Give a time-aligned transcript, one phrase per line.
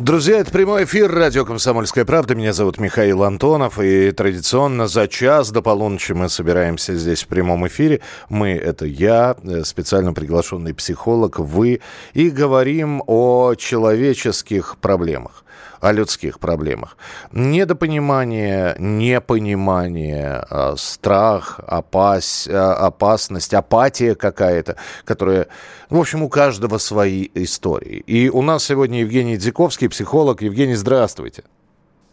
[0.00, 2.34] Друзья, это прямой эфир радио «Комсомольская правда».
[2.34, 3.78] Меня зовут Михаил Антонов.
[3.78, 8.00] И традиционно за час до полуночи мы собираемся здесь в прямом эфире.
[8.30, 11.82] Мы— это я, э, специально приглашенный психолог, вы.
[12.14, 15.44] И говорим о человеческих проблемах
[15.80, 16.96] о людских проблемах.
[17.32, 25.48] Недопонимание, непонимание, а, страх, опась, а, опасность, апатия какая-то, которая,
[25.88, 28.02] в общем, у каждого свои истории.
[28.06, 30.42] И у нас сегодня Евгений Дзиковский, психолог.
[30.42, 31.44] Евгений, здравствуйте.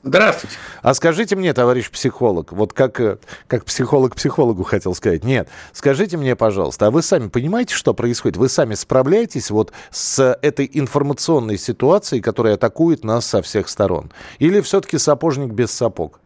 [0.07, 0.55] Здравствуйте.
[0.81, 6.15] А скажите мне, товарищ психолог, вот как, э, как психолог психологу хотел сказать, нет, скажите
[6.15, 8.37] мне, пожалуйста, а вы сами понимаете, что происходит?
[8.37, 14.09] Вы сами справляетесь вот с этой информационной ситуацией, которая атакует нас со всех сторон?
[14.39, 16.21] Или все-таки сапожник без сапог?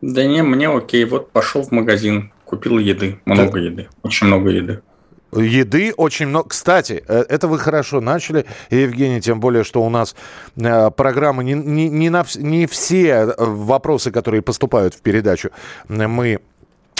[0.00, 3.58] Да не, мне окей, вот пошел в магазин, купил еды, много да.
[3.58, 4.80] еды, очень много еды.
[5.32, 6.50] Еды очень много.
[6.50, 10.14] Кстати, э, это вы хорошо начали, Евгений, тем более, что у нас
[10.56, 15.50] э, программа не, не, не, на, не все э, вопросы, которые поступают в передачу,
[15.88, 16.40] мы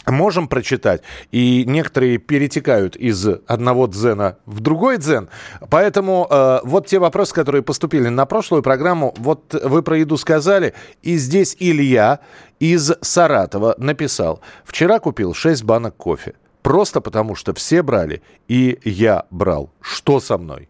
[0.07, 5.29] можем прочитать, и некоторые перетекают из одного дзена в другой дзен.
[5.71, 10.75] Поэтому э, вот те вопросы, которые поступили на прошлую программу, вот вы про еду сказали,
[11.03, 12.21] и здесь Илья
[12.59, 14.41] из Саратова написал.
[14.65, 16.35] Вчера купил 6 банок кофе.
[16.63, 19.71] Просто потому, что все брали, и я брал.
[19.81, 20.69] Что со мной?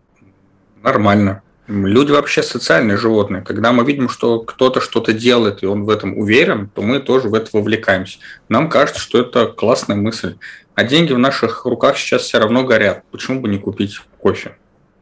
[0.82, 1.42] Нормально.
[1.68, 3.42] Люди вообще социальные животные.
[3.42, 7.28] Когда мы видим, что кто-то что-то делает, и он в этом уверен, то мы тоже
[7.28, 8.18] в это вовлекаемся.
[8.48, 10.36] Нам кажется, что это классная мысль.
[10.74, 13.04] А деньги в наших руках сейчас все равно горят.
[13.10, 14.56] Почему бы не купить кофе?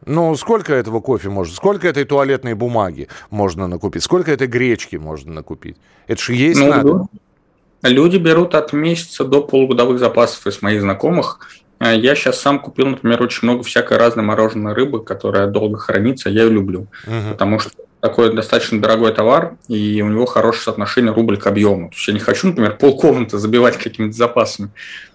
[0.06, 1.54] Ну, сколько этого кофе можно?
[1.54, 4.02] Сколько этой туалетной бумаги можно накупить?
[4.02, 5.76] Сколько этой гречки можно накупить?
[6.06, 7.06] Это же есть ну, надо.
[7.82, 11.40] Люди берут от месяца до полугодовых запасов из моих знакомых.
[11.78, 16.28] А я сейчас сам купил, например, очень много всякой разной мороженой рыбы, которая долго хранится.
[16.28, 17.30] Я ее люблю, угу.
[17.30, 17.70] потому что
[18.00, 21.88] такой достаточно дорогой товар, и у него хорошее соотношение рубль к объему.
[21.88, 24.70] То есть я не хочу, например, полкомнаты забивать какими-то запасами.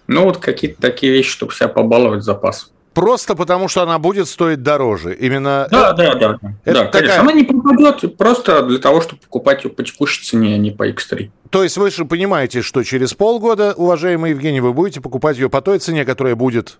[0.08, 4.62] Но вот какие-то такие вещи, чтобы себя побаловать запас просто потому, что она будет стоить
[4.62, 5.14] дороже.
[5.14, 7.20] Именно да, это, да, да, это да, такая...
[7.20, 10.88] Она не пропадет просто для того, чтобы покупать ее по текущей цене, а не по
[10.88, 11.30] X3.
[11.50, 15.60] То есть вы же понимаете, что через полгода, уважаемый Евгений, вы будете покупать ее по
[15.60, 16.78] той цене, которая будет...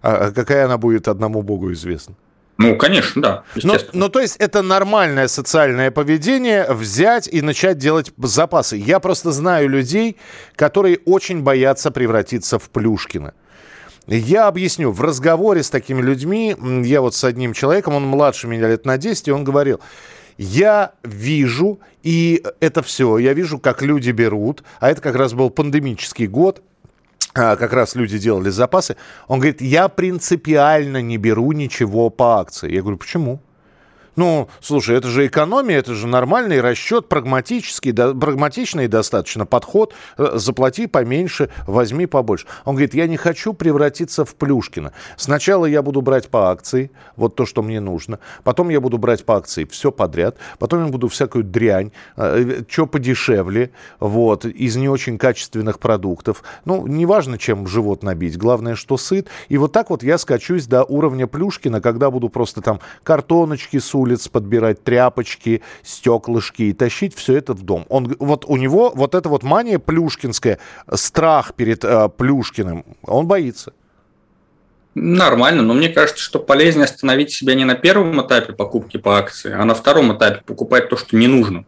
[0.00, 2.14] А, а какая она будет, одному богу известно.
[2.56, 3.42] Ну, конечно, да.
[3.62, 8.76] Но, но то есть это нормальное социальное поведение взять и начать делать запасы.
[8.78, 10.16] Я просто знаю людей,
[10.54, 13.34] которые очень боятся превратиться в Плюшкина.
[14.06, 14.92] Я объясню.
[14.92, 18.98] В разговоре с такими людьми, я вот с одним человеком, он младше меня лет на
[18.98, 19.80] 10, и он говорил,
[20.38, 25.50] я вижу, и это все, я вижу, как люди берут, а это как раз был
[25.50, 26.62] пандемический год,
[27.34, 28.96] а, как раз люди делали запасы.
[29.28, 32.72] Он говорит, я принципиально не беру ничего по акции.
[32.72, 33.40] Я говорю, почему?
[34.16, 39.94] Ну, слушай, это же экономия, это же нормальный расчет, прагматический, да, прагматичный достаточно подход.
[40.16, 42.46] Э, заплати поменьше, возьми побольше.
[42.64, 44.92] Он говорит, я не хочу превратиться в Плюшкина.
[45.18, 48.18] Сначала я буду брать по акции, вот то, что мне нужно.
[48.42, 50.38] Потом я буду брать по акции все подряд.
[50.58, 56.42] Потом я буду всякую дрянь, э, что подешевле, вот, из не очень качественных продуктов.
[56.64, 59.28] Ну, неважно, чем живот набить, главное, что сыт.
[59.50, 63.94] И вот так вот я скачусь до уровня Плюшкина, когда буду просто там картоночки с
[64.06, 67.84] улиц, подбирать тряпочки, стеклышки и тащить все это в дом.
[67.88, 70.58] Он, вот у него вот эта вот мания плюшкинская,
[70.94, 73.72] страх перед э, Плюшкиным, он боится.
[74.94, 79.52] Нормально, но мне кажется, что полезнее остановить себя не на первом этапе покупки по акции,
[79.52, 81.66] а на втором этапе покупать то, что не нужно.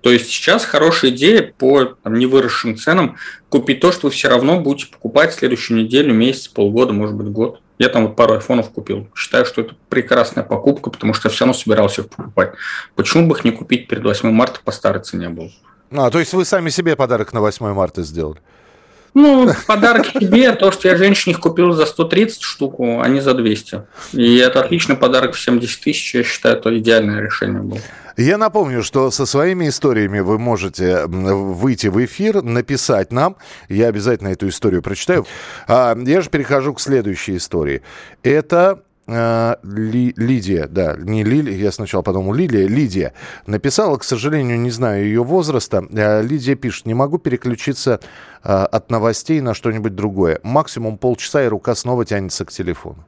[0.00, 3.16] То есть сейчас хорошая идея по там, невыросшим ценам
[3.50, 7.60] купить то, что вы все равно будете покупать следующую неделю, месяц, полгода, может быть, год.
[7.78, 9.08] Я там вот пару айфонов купил.
[9.14, 12.52] Считаю, что это прекрасная покупка, потому что я все равно собирался их покупать.
[12.94, 15.50] Почему бы их не купить перед 8 марта по старой цене был?
[15.90, 18.40] А, то есть вы сами себе подарок на 8 марта сделали?
[19.14, 23.34] Ну, подарок тебе, то, что я женщине их купил за 130 штуку, а не за
[23.34, 23.82] 200.
[24.12, 27.80] И это отличный подарок в 70 тысяч, я считаю, это идеальное решение было.
[28.16, 33.36] Я напомню, что со своими историями вы можете выйти в эфир, написать нам.
[33.68, 35.26] Я обязательно эту историю прочитаю.
[35.66, 37.82] А, я же перехожу к следующей истории.
[38.22, 43.12] Это э, Ли, Лидия, да, не Лилия, я сначала подумал Лилия, Лидия
[43.46, 45.84] написала, к сожалению, не знаю ее возраста.
[45.90, 48.00] Э, Лидия пишет, не могу переключиться
[48.44, 50.40] э, от новостей на что-нибудь другое.
[50.42, 53.04] Максимум полчаса, и рука снова тянется к телефону.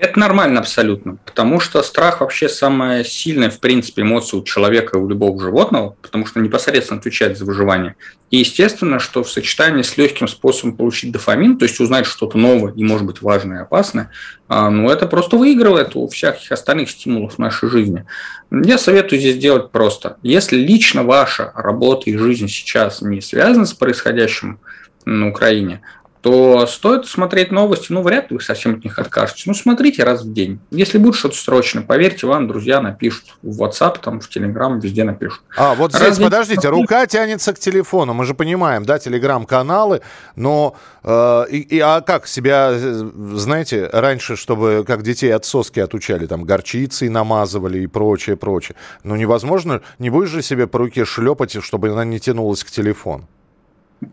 [0.00, 5.00] Это нормально абсолютно, потому что страх вообще самая сильная, в принципе, эмоция у человека и
[5.00, 7.96] у любого животного, потому что непосредственно отвечает за выживание.
[8.30, 12.72] И естественно, что в сочетании с легким способом получить дофамин, то есть узнать что-то новое
[12.72, 14.10] и, может быть, важное и опасное,
[14.48, 18.06] а, ну, это просто выигрывает у всяких остальных стимулов нашей жизни.
[18.50, 20.16] Я советую здесь делать просто.
[20.22, 24.60] Если лично ваша работа и жизнь сейчас не связаны с происходящим
[25.04, 25.82] на Украине,
[26.20, 27.86] то стоит смотреть новости.
[27.90, 29.46] Ну, вряд ли вы совсем от них откажетесь.
[29.46, 30.60] Ну, смотрите раз в день.
[30.70, 35.42] Если будет что-то срочное, поверьте, вам друзья напишут в WhatsApp, там, в Telegram, везде напишут.
[35.56, 36.70] А, вот здесь, раз подождите, день...
[36.70, 38.12] рука тянется к телефону.
[38.12, 40.02] Мы же понимаем, да, Telegram-каналы,
[40.36, 40.76] но...
[41.02, 46.44] Э, и, и, а как себя, знаете, раньше, чтобы как детей от соски отучали, там,
[46.44, 48.76] горчицей намазывали и прочее, прочее.
[49.04, 53.26] Ну, невозможно, не будешь же себе по руке шлепать, чтобы она не тянулась к телефону.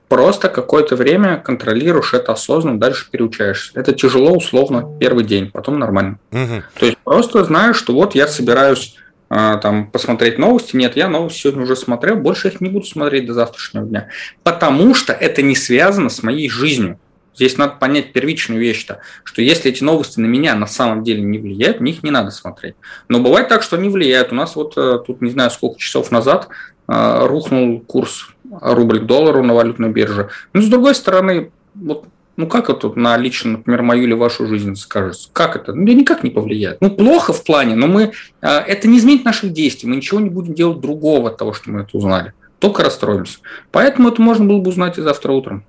[0.10, 3.72] Просто какое-то время контролируешь это осознанно, дальше переучаешься.
[3.80, 6.20] Это тяжело, условно, первый день, потом нормально.
[6.32, 6.64] Угу.
[6.80, 8.96] То есть просто знаешь, что вот я собираюсь
[9.30, 10.76] а, там посмотреть новости.
[10.76, 14.10] Нет, я новости сегодня уже смотрел, больше их не буду смотреть до завтрашнего дня.
[14.44, 17.00] Потому что это не связано с моей жизнью.
[17.36, 21.38] Здесь надо понять первичную вещь-то, что если эти новости на меня на самом деле не
[21.38, 22.76] влияют, них не надо смотреть.
[23.10, 24.32] Но бывает так, что они влияют.
[24.32, 26.48] У нас вот э, тут не знаю сколько часов назад
[26.88, 28.30] э, рухнул курс
[28.62, 30.30] рубль к доллару на валютной бирже.
[30.54, 32.06] Но с другой стороны, вот
[32.38, 35.30] ну как это на лично, например, мою или вашу жизнь скажется?
[35.34, 35.74] Как это?
[35.74, 36.80] Ну, никак не повлияет.
[36.82, 38.12] Ну, плохо в плане, но мы,
[38.42, 39.90] а, это не изменит наших действий.
[39.90, 42.34] Мы ничего не будем делать другого от того, что мы это узнали.
[42.60, 43.40] Только расстроимся.
[43.72, 45.66] Поэтому это можно было бы узнать и завтра утром.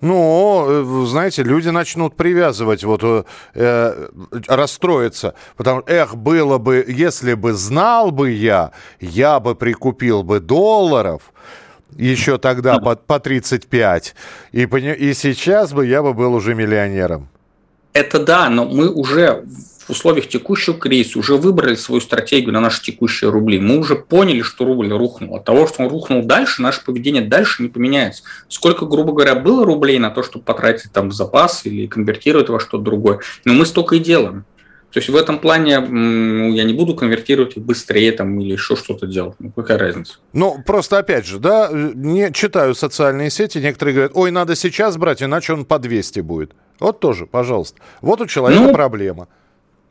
[0.00, 3.24] Ну, э, знаете, люди начнут привязывать, вот э,
[3.54, 4.08] э,
[4.46, 10.40] расстроиться, потому что, эх, было бы, если бы знал бы я, я бы прикупил бы
[10.40, 11.32] долларов,
[11.96, 14.14] еще тогда по, по 35.
[14.52, 17.28] И, и сейчас бы я бы был уже миллионером.
[17.92, 19.44] Это да, но мы уже
[19.86, 23.60] в условиях текущего кризиса уже выбрали свою стратегию на наши текущие рубли.
[23.60, 25.36] Мы уже поняли, что рубль рухнул.
[25.36, 28.22] От того, что он рухнул дальше, наше поведение дальше не поменяется.
[28.48, 32.78] Сколько, грубо говоря, было рублей на то, чтобы потратить там запас или конвертировать во что-то
[32.78, 33.20] другое.
[33.44, 34.44] Но мы столько и делаем.
[34.94, 39.34] То есть в этом плане я не буду конвертировать быстрее там или еще что-то делать.
[39.40, 40.18] Ну, какая разница?
[40.32, 45.20] Ну, просто опять же, да, не читаю социальные сети, некоторые говорят, ой, надо сейчас брать,
[45.20, 46.52] иначе он по 200 будет.
[46.78, 47.80] Вот тоже, пожалуйста.
[48.02, 49.26] Вот у человека ну, проблема.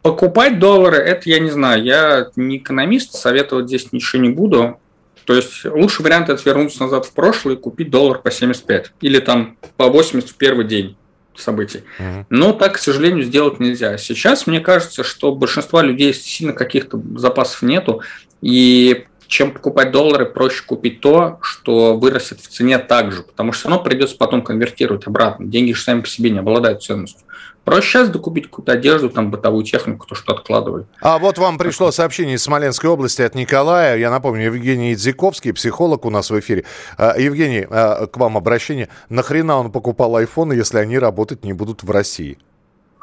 [0.03, 4.79] Покупать доллары, это я не знаю, я не экономист, советовать здесь ничего не буду.
[5.25, 9.19] То есть лучший вариант это вернуться назад в прошлое и купить доллар по 75 или
[9.19, 10.95] там по 80 в первый день
[11.35, 11.83] событий.
[11.99, 12.25] Mm-hmm.
[12.29, 13.97] Но так, к сожалению, сделать нельзя.
[13.97, 18.01] Сейчас мне кажется, что большинства людей сильно каких-то запасов нету,
[18.41, 23.83] и чем покупать доллары, проще купить то, что вырастет в цене также, потому что равно
[23.83, 25.45] придется потом конвертировать обратно.
[25.47, 27.23] Деньги же сами по себе не обладают ценностью.
[27.63, 30.87] Проще сейчас докупить какую-то одежду, там, бытовую технику, то, что откладывают.
[31.01, 33.97] А вот вам пришло сообщение из Смоленской области от Николая.
[33.97, 36.65] Я напомню, Евгений Идзиковский, психолог у нас в эфире.
[36.97, 38.89] А, Евгений, а, к вам обращение.
[39.09, 42.37] Нахрена он покупал айфоны, если они работать не будут в России?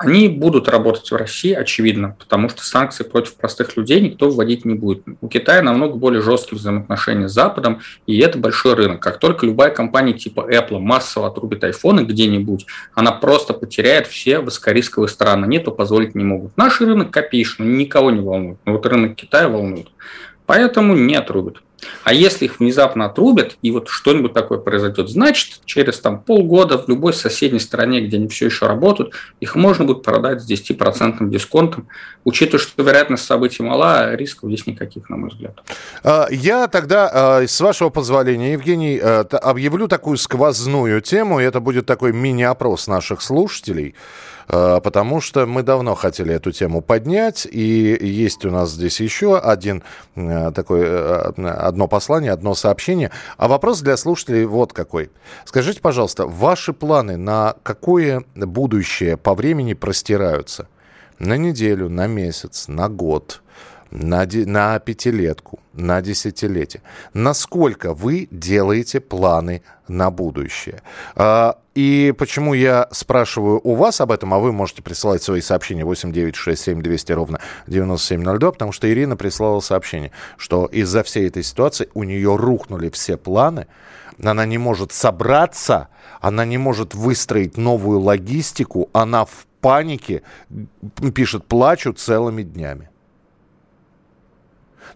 [0.02, 4.74] Они будут работать в России, очевидно, потому что санкции против простых людей никто вводить не
[4.74, 5.02] будет.
[5.20, 9.02] У Китая намного более жесткие взаимоотношения с Западом, и это большой рынок.
[9.02, 12.64] Как только любая компания типа Apple массово отрубит айфоны где-нибудь,
[12.94, 15.44] она просто потеряет все высокорисковые страны.
[15.44, 16.56] Они это позволить не могут.
[16.56, 18.58] Наш рынок копеечный, никого не волнует.
[18.64, 19.88] Но вот рынок Китая волнует.
[20.46, 21.58] Поэтому не отрубят.
[22.04, 26.88] А если их внезапно отрубят, и вот что-нибудь такое произойдет, значит, через там, полгода в
[26.88, 31.88] любой соседней стране, где они все еще работают, их можно будет продать с 10% дисконтом,
[32.24, 35.58] учитывая, что вероятность событий мала, а рисков здесь никаких, на мой взгляд.
[36.02, 41.86] А, я тогда, а, с вашего позволения, Евгений, а, объявлю такую сквозную тему, это будет
[41.86, 43.94] такой мини-опрос наших слушателей.
[44.52, 49.38] Э, потому что мы давно хотели эту тему поднять, и есть у нас здесь еще
[49.38, 49.82] один
[50.16, 51.32] э, такой, э,
[51.70, 53.10] одно послание, одно сообщение.
[53.38, 55.10] А вопрос для слушателей вот какой.
[55.46, 60.68] Скажите, пожалуйста, ваши планы на какое будущее по времени простираются?
[61.18, 63.42] На неделю, на месяц, на год?
[63.90, 66.82] на, на пятилетку, на десятилетие.
[67.12, 70.82] Насколько вы делаете планы на будущее?
[71.16, 75.84] А, и почему я спрашиваю у вас об этом, а вы можете присылать свои сообщения
[75.84, 82.04] 8 200 ровно 9702, потому что Ирина прислала сообщение, что из-за всей этой ситуации у
[82.04, 83.66] нее рухнули все планы,
[84.22, 85.88] она не может собраться,
[86.20, 90.22] она не может выстроить новую логистику, она в панике,
[91.14, 92.89] пишет, плачу целыми днями.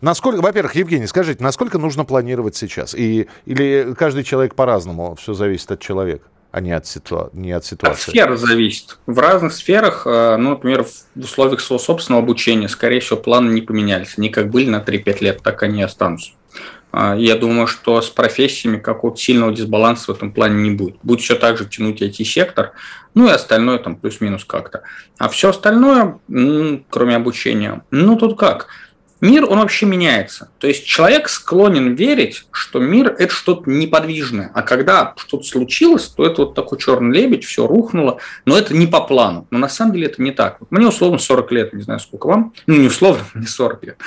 [0.04, 2.94] Насколько, во-первых, Евгений, скажите, насколько нужно планировать сейчас?
[2.94, 6.26] И, или каждый человек по-разному, все зависит от человека?
[6.52, 7.30] а не от, ситу...
[7.32, 8.10] не от ситуации?
[8.10, 8.98] От сферы зависит.
[9.06, 13.60] В разных сферах, э, ну, например, в условиях своего собственного обучения, скорее всего, планы не
[13.60, 14.14] поменялись.
[14.16, 16.32] Они как были на 3-5 лет, так они и останутся.
[16.92, 20.96] А, я думаю, что с профессиями какого-то сильного дисбаланса в этом плане не будет.
[21.02, 22.74] Будет все так же тянуть IT-сектор,
[23.14, 24.82] ну и остальное там плюс-минус как-то.
[25.18, 26.20] А все остальное,
[26.88, 28.68] кроме обучения, ну тут как–
[29.20, 30.50] Мир, он вообще меняется.
[30.58, 34.50] То есть человек склонен верить, что мир– это что-то неподвижное.
[34.54, 38.86] А когда что-то случилось, то это вот такой черный лебедь, все рухнуло, но это не
[38.86, 39.46] по плану.
[39.50, 40.58] Но на самом деле это не так.
[40.70, 42.52] Мне условно 40 лет, не знаю, сколько вам.
[42.66, 43.98] Ну, не условно, не 40 лет.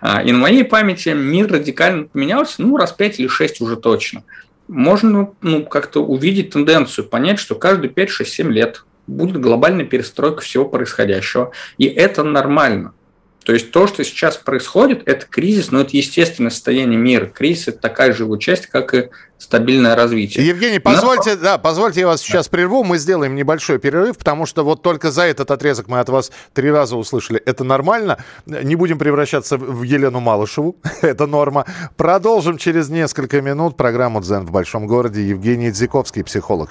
[0.00, 4.24] А, и на моей памяти мир радикально поменялся, ну, раз 5 или 6 уже точно.
[4.68, 10.40] Можно ну, как-то увидеть тенденцию, понять, что каждые 5, 6, 7 лет будет глобальная перестройка
[10.40, 11.52] всего происходящего.
[11.78, 12.92] И это нормально.
[13.46, 17.26] То есть то, что сейчас происходит, это кризис, но это естественное состояние мира.
[17.26, 20.44] Кризис– это такая же его часть, как и стабильное развитие.
[20.44, 21.42] Евгений, позвольте, но...
[21.42, 25.22] да, позвольте я вас сейчас прерву, мы сделаем небольшой перерыв, потому что вот только за
[25.22, 27.40] этот отрезок мы от вас три раза услышали.
[27.46, 28.18] Это нормально.
[28.46, 31.66] Не будем превращаться в Елену Малышеву, это норма.
[31.96, 35.22] Продолжим через несколько минут программу «Дзен в большом городе».
[35.22, 36.70] Евгений Дзиковский, психолог.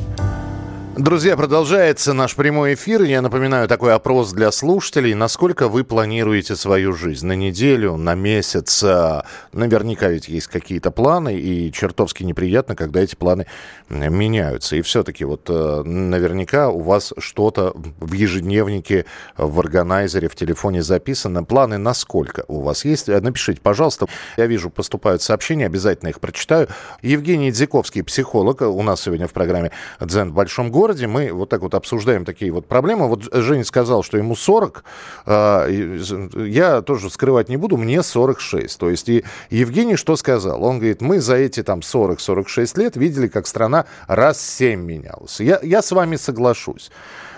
[1.01, 3.01] Друзья, продолжается наш прямой эфир.
[3.01, 5.15] Я напоминаю такой опрос для слушателей.
[5.15, 7.25] Насколько вы планируете свою жизнь?
[7.25, 8.83] На неделю, на месяц?
[8.83, 13.47] А, наверняка ведь есть какие-то планы, и чертовски неприятно, когда эти планы
[13.89, 14.75] меняются.
[14.75, 19.05] И все-таки вот э, наверняка у вас что-то в ежедневнике,
[19.37, 21.43] в органайзере, в телефоне записано.
[21.43, 23.09] Планы на сколько у вас есть?
[23.09, 24.05] Э, напишите, пожалуйста.
[24.37, 26.67] Я вижу, поступают сообщения, обязательно их прочитаю.
[27.01, 31.49] Евгений Дзиковский, психолог, у нас сегодня в программе «Дзен в большом городе» городе мы вот
[31.49, 33.07] так вот обсуждаем такие вот проблемы.
[33.07, 34.83] Вот Женя сказал, что ему 40,
[35.25, 38.77] а, я тоже скрывать не буду, мне 46.
[38.77, 40.63] То есть и Евгений что сказал?
[40.63, 45.39] Он говорит, мы за эти там 40-46 лет видели, как страна раз 7 менялась.
[45.39, 46.91] Я, я с вами соглашусь.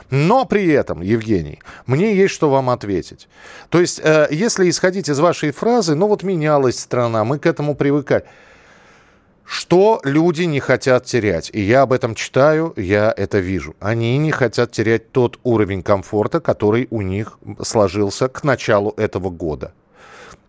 [0.10, 3.27] Но при этом, Евгений, мне есть что вам ответить.
[3.69, 7.75] То есть, э, если исходить из вашей фразы, ну вот менялась страна, мы к этому
[7.75, 8.24] привыкали.
[9.45, 11.50] Что люди не хотят терять?
[11.53, 13.75] И я об этом читаю, я это вижу.
[13.79, 19.73] Они не хотят терять тот уровень комфорта, который у них сложился к началу этого года.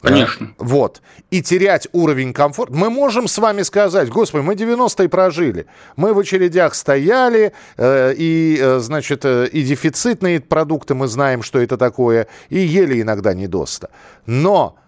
[0.05, 0.55] Конечно.
[0.59, 1.01] Вот.
[1.31, 2.75] И терять уровень комфорта.
[2.75, 5.67] Мы можем с вами сказать, господи, мы 90-е прожили.
[5.97, 11.59] Мы в очередях стояли, э, и, э, значит, э, и дефицитные продукты мы знаем, что
[11.59, 13.89] это такое, и ели иногда недоста.
[14.27, 14.84] Но а,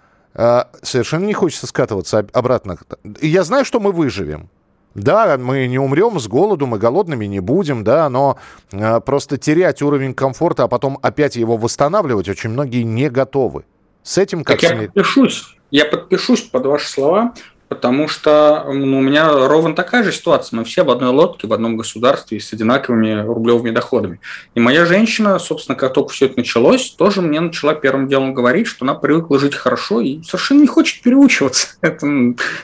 [0.82, 2.78] совершенно не хочется скатываться обратно.
[3.22, 4.50] Я знаю, что мы выживем.
[4.96, 8.38] Да, мы не умрем с голоду, мы голодными не будем, да, но
[8.72, 13.66] э, просто терять уровень комфорта, а потом опять его восстанавливать очень многие не готовы.
[14.02, 15.58] С этим как так я подпишусь.
[15.70, 17.34] Я подпишусь под ваши слова.
[17.68, 20.56] Потому что ну, у меня ровно такая же ситуация.
[20.56, 24.20] Мы все в одной лодке, в одном государстве с одинаковыми рублевыми доходами.
[24.54, 28.68] И моя женщина, собственно, как только все это началось, тоже мне начала первым делом говорить,
[28.68, 31.68] что она привыкла жить хорошо и совершенно не хочет переучиваться.
[31.80, 32.06] Это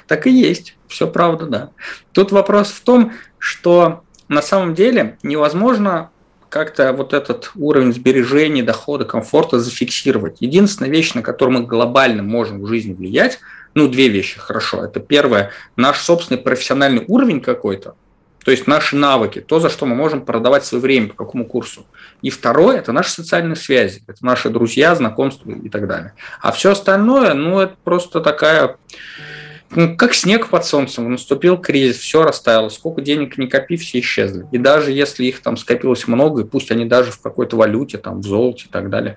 [0.06, 0.76] так и есть.
[0.86, 1.70] Все правда, да.
[2.12, 6.10] Тут вопрос в том, что на самом деле невозможно
[6.48, 10.36] как-то вот этот уровень сбережений, дохода, комфорта зафиксировать.
[10.40, 13.40] Единственная вещь, на которую мы глобально можем в жизни влиять–
[13.74, 14.84] ну, две вещи хорошо.
[14.84, 17.94] Это первое, наш собственный профессиональный уровень какой-то,
[18.44, 21.86] то есть наши навыки, то, за что мы можем продавать свое время, по какому курсу.
[22.22, 26.14] И второе– это наши социальные связи, это наши друзья, знакомства и так далее.
[26.40, 28.76] А все остальное, ну, это просто такая,
[29.70, 34.46] ну, как снег под солнцем, наступил кризис, все растаяло, сколько денег не копи, все исчезли.
[34.50, 38.20] И даже если их там скопилось много, и пусть они даже в какой-то валюте, там,
[38.20, 39.16] в золоте и так далее,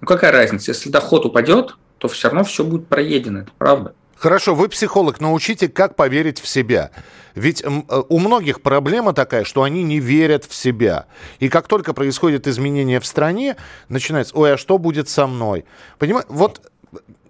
[0.00, 3.94] ну какая разница, если доход упадет, то все равно все будет проедено, это правда.
[4.16, 6.90] Хорошо, вы психолог, научите, как поверить в себя.
[7.36, 7.68] Ведь э,
[8.08, 11.06] у многих проблема такая, что они не верят в себя.
[11.38, 13.54] И как только происходит изменение в стране,
[13.88, 15.64] начинается, ой, а что будет со мной?
[16.00, 16.72] Понимаете, вот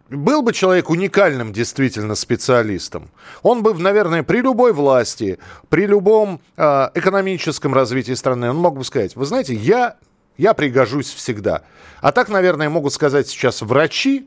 [0.08, 3.10] был бы человек уникальным действительно специалистом,
[3.42, 5.38] он бы, наверное, при любой власти,
[5.68, 9.96] при любом э, экономическом развитии страны, он мог бы сказать, вы знаете, я
[10.38, 11.62] я пригожусь всегда.
[12.00, 14.26] А так, наверное, могут сказать сейчас врачи,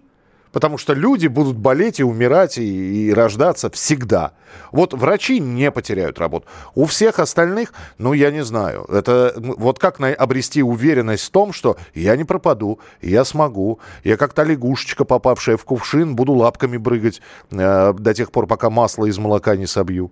[0.56, 4.32] потому что люди будут болеть и умирать и, и рождаться всегда.
[4.72, 6.48] Вот врачи не потеряют работу.
[6.76, 8.86] У всех остальных, ну, я не знаю.
[8.86, 13.82] Это вот как на, обрести уверенность в том, что я не пропаду, я смогу.
[14.06, 17.22] Я как та лягушечка, попавшая в кувшин, буду лапками прыгать
[17.52, 20.10] э, до тех пор, пока масло из молока не собью.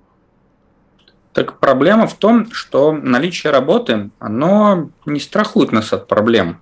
[1.31, 6.59] Так проблема в том, что наличие работы, оно не страхует нас от проблем.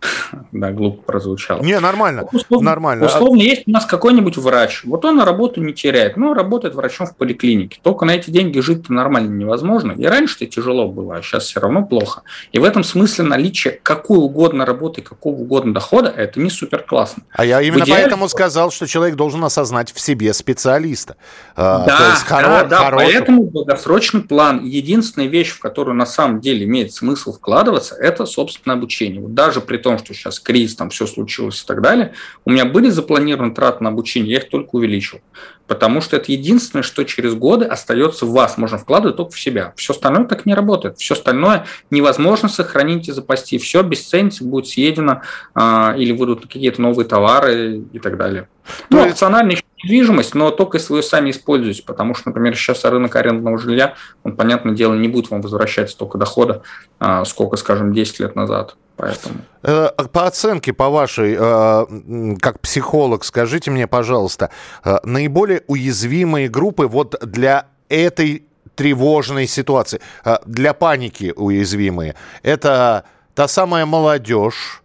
[0.52, 1.62] Да, глупо прозвучало.
[1.62, 2.28] Не, нормально.
[2.32, 3.06] Условно, нормально.
[3.06, 4.82] условно есть у нас какой-нибудь врач.
[4.84, 7.78] Вот он работу не теряет, но работает врачом в поликлинике.
[7.82, 9.92] Только на эти деньги жить нормально невозможно.
[9.92, 12.22] И раньше-то тяжело было, а сейчас все равно плохо.
[12.52, 17.22] И в этом смысле наличие какой угодно работы, какого угодно дохода, это не супер классно.
[17.32, 18.02] А я именно идеале...
[18.02, 21.16] поэтому сказал, что человек должен осознать в себе специалиста.
[21.54, 22.42] А, да, То есть хоро...
[22.42, 23.10] да, да хорошего...
[23.10, 24.64] поэтому долгосрочный план.
[24.64, 29.20] Единственная вещь, в которую на самом деле имеет смысл вкладываться, это, собственно, обучение.
[29.20, 32.12] Вот даже при том, что сейчас кризис, там все случилось и так далее,
[32.44, 35.20] у меня были запланированы траты на обучение, я их только увеличил.
[35.68, 38.56] Потому что это единственное, что через годы остается в вас.
[38.56, 39.72] Можно вкладывать только в себя.
[39.76, 40.98] Все остальное так не работает.
[40.98, 43.58] Все остальное невозможно сохранить и запасти.
[43.58, 45.22] Все обесценится, будет съедено
[45.54, 48.48] а, или выйдут какие-то новые товары и так далее.
[48.90, 52.84] Ну, ну опционально еще недвижимость, но только если вы сами используете, потому что, например, сейчас
[52.84, 56.62] рынок арендного жилья, он, понятное дело, не будет вам возвращать столько дохода,
[56.98, 58.76] а, сколько, скажем, 10 лет назад.
[58.96, 59.40] Поэтому.
[59.62, 64.50] Э, по оценке, по вашей, э, как психолог, скажите мне, пожалуйста,
[64.84, 70.00] э, наиболее уязвимые группы вот для этой тревожной ситуации,
[70.44, 74.82] для паники уязвимые, это та самая молодежь,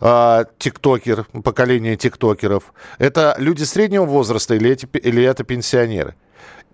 [0.00, 6.14] тиктокер, поколение тиктокеров, это люди среднего возраста или, эти, или это пенсионеры?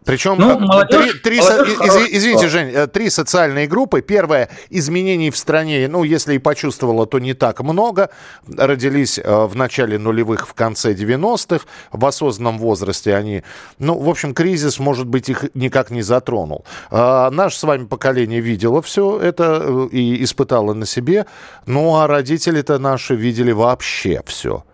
[0.04, 4.02] Причем ну, молодежь, три, три, молодежь из, извините, Жень, э, три социальные группы.
[4.02, 8.10] Первое, изменений в стране, ну, если и почувствовала, то не так много.
[8.46, 11.64] Родились э, в начале нулевых, в конце 90-х.
[11.90, 13.42] В осознанном возрасте они...
[13.78, 16.66] Ну, в общем, кризис, может быть, их никак не затронул.
[16.90, 21.24] А, наше с вами поколение видело все это э, и испытало на себе.
[21.64, 24.64] Ну, а родители-то наши видели вообще все.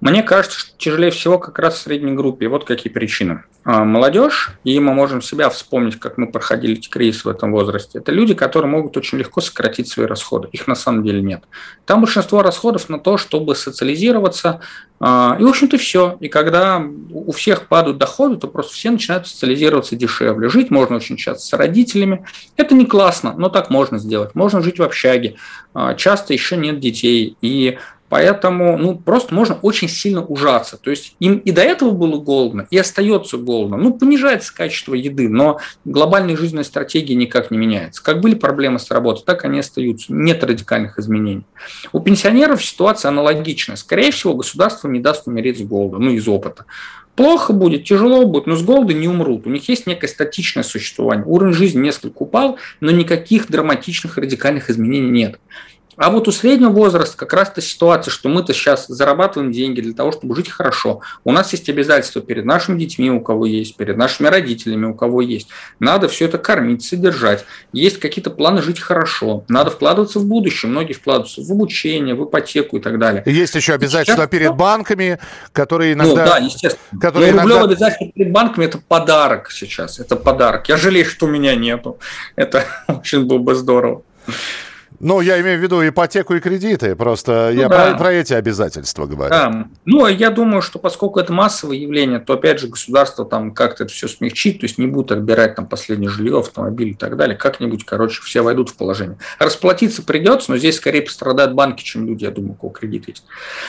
[0.00, 2.48] Мне кажется, что тяжелее всего как раз в средней группе.
[2.48, 3.42] Вот какие причины.
[3.70, 7.98] А, молодежь, и мы можем себя вспомнить, как мы проходили эти кризисы в этом возрасте,
[7.98, 10.48] это люди, которые могут очень легко сократить свои расходы.
[10.52, 11.44] Их на самом деле нет.
[11.84, 14.62] Там большинство расходов на то, чтобы социализироваться,
[15.00, 16.16] а, и, в общем-то, все.
[16.20, 20.48] И когда у всех падают доходы, то просто все начинают социализироваться дешевле.
[20.48, 22.24] Жить можно очень часто с родителями.
[22.56, 24.34] Это не классно, но так можно сделать.
[24.34, 25.36] Можно жить в общаге.
[25.74, 27.36] А, часто еще нет детей.
[27.42, 27.76] И
[28.08, 30.76] Поэтому ну, просто можно очень сильно ужаться.
[30.76, 33.76] То есть им и до этого было голодно, и остается голодно.
[33.76, 38.02] Ну, понижается качество еды, но глобальная жизненная стратегия никак не меняется.
[38.02, 40.12] Как были проблемы с работой, так они остаются.
[40.12, 41.44] Нет радикальных изменений.
[41.92, 43.76] У пенсионеров ситуация аналогичная.
[43.76, 46.64] Скорее всего, государство не даст умереть с голода, ну, из опыта.
[47.18, 49.44] Плохо будет, тяжело будет, но с голода не умрут.
[49.44, 51.26] У них есть некое статичное существование.
[51.26, 55.40] Уровень жизни несколько упал, но никаких драматичных радикальных изменений нет.
[55.98, 60.12] А вот у среднего возраста как раз-то ситуация, что мы-то сейчас зарабатываем деньги для того,
[60.12, 61.00] чтобы жить хорошо.
[61.24, 65.22] У нас есть обязательства перед нашими детьми, у кого есть, перед нашими родителями, у кого
[65.22, 65.48] есть.
[65.80, 67.44] Надо все это кормить, содержать.
[67.72, 69.44] Есть какие-то планы жить хорошо.
[69.48, 70.70] Надо вкладываться в будущее.
[70.70, 73.24] Многие вкладываются в обучение, в ипотеку и так далее.
[73.26, 74.30] Есть еще обязательства сейчас...
[74.30, 75.18] перед банками,
[75.52, 76.24] которые ну иногда...
[76.24, 77.00] Ну да, естественно.
[77.00, 77.64] Которые Но иногда...
[77.64, 79.98] обязательства перед банками– это подарок сейчас.
[79.98, 80.68] Это подарок.
[80.68, 81.98] Я жалею, что у меня нету.
[82.36, 84.02] Это очень было бы здорово.
[85.00, 87.90] Ну, я имею в виду ипотеку и кредиты, просто ну, я да.
[87.90, 89.30] про, про эти обязательства говорю.
[89.30, 89.68] Да.
[89.84, 93.84] Ну, а я думаю, что поскольку это массовое явление, то, опять же, государство там как-то
[93.84, 97.36] это все смягчит, то есть не будет отбирать там последнее жилье, автомобиль и так далее,
[97.36, 99.18] как-нибудь, короче, все войдут в положение.
[99.38, 103.24] Расплатиться придется, но здесь скорее пострадают банки, чем люди, я думаю, у кого кредит есть.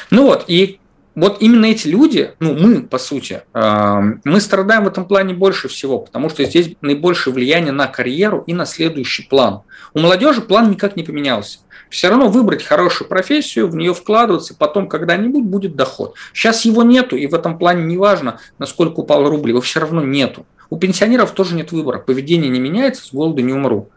[0.09, 0.79] Ну вот, и
[1.15, 5.67] вот именно эти люди, ну мы, по сути, эм, мы страдаем в этом плане больше
[5.67, 9.61] всего, потому что здесь наибольшее влияние на карьеру и на следующий план.
[9.93, 11.59] У молодежи план никак не поменялся.
[11.89, 16.15] Все равно выбрать хорошую профессию, в нее вкладываться, потом когда-нибудь будет доход.
[16.33, 20.03] Сейчас его нету, и в этом плане не важно, насколько упал рубль, его все равно
[20.03, 20.45] нету.
[20.69, 23.89] У пенсионеров тоже нет выбора, поведение не меняется, с голоду не умру.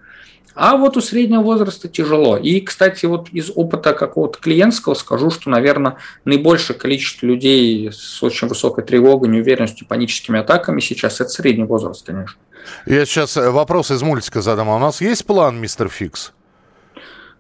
[0.55, 2.37] А вот у среднего возраста тяжело.
[2.37, 8.49] И, кстати, вот из опыта какого-то клиентского скажу, что, наверное, наибольшее количество людей с очень
[8.49, 12.39] высокой тревогой, неуверенностью, паническими атаками сейчас– это средний возраст, конечно.
[12.87, 14.69] Я сейчас э, вопрос из мультика задам.
[14.71, 16.33] А у нас есть план, мистер Фикс?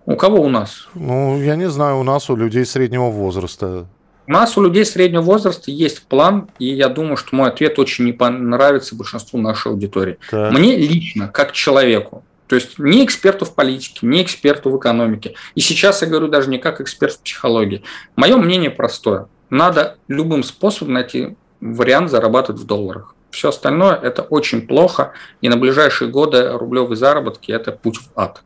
[0.05, 0.88] У кого у нас?
[0.94, 3.87] Ну, я не знаю, у нас, у людей среднего возраста.
[4.27, 8.05] У нас у людей среднего возраста есть план, и я думаю, что мой ответ очень
[8.05, 10.18] не понравится большинству нашей аудитории.
[10.31, 10.53] Так.
[10.53, 15.37] Мне лично, как человеку, то есть не эксперту в политике, не эксперту в экономике.
[15.55, 17.83] И сейчас я говорю даже не как эксперт в психологии.
[18.15, 19.27] Мое мнение простое.
[19.49, 23.15] Надо любым способом найти вариант зарабатывать в долларах.
[23.31, 28.43] Все остальное– это очень плохо, и на ближайшие годы рублевые заработки– это путь в ад.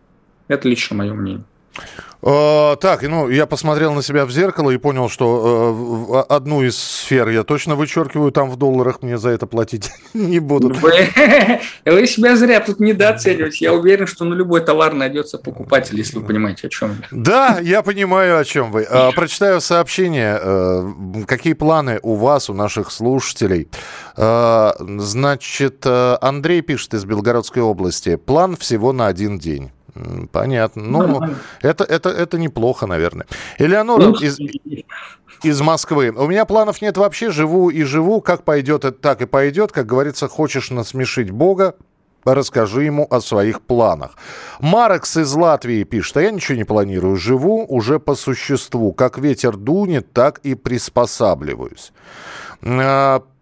[0.47, 1.45] Это лично мое мнение.
[2.29, 6.77] Э, так, ну, я посмотрел на себя в зеркало и понял, что э, одну из
[6.77, 10.77] сфер я точно вычеркиваю, там в долларах мне за это платить не будут.
[10.79, 11.09] Вы,
[11.85, 13.67] вы себя зря тут недооцениваете.
[13.67, 17.07] Я уверен, что на любой товар найдется покупатель, если вы понимаете, о чем я.
[17.13, 18.87] Да, я понимаю, о чем вы.
[18.91, 20.39] Э, прочитаю сообщение.
[20.41, 20.93] Э,
[21.29, 23.69] какие планы у вас, у наших слушателей?
[24.17, 28.17] Значит, Андрей пишет из Белгородской области.
[28.17, 29.71] План всего на один день.
[30.33, 30.83] Понятно.
[30.83, 31.21] Ну,
[31.63, 33.27] это, это, это неплохо, наверное.
[33.59, 34.39] Элеонора ну, из,
[35.43, 36.11] из Москвы.
[36.11, 37.31] У меня планов нет вообще.
[37.31, 38.21] Живу и живу.
[38.21, 39.73] Как пойдет, это так и пойдет.
[39.73, 41.75] Как говорится, хочешь насмешить Бога,
[42.25, 44.17] расскажи ему о своих планах.
[44.61, 48.93] Марекс из Латвии пишет, а я ничего не планирую, живу уже по существу.
[48.93, 51.93] Как ветер дунет, так и приспосабливаюсь.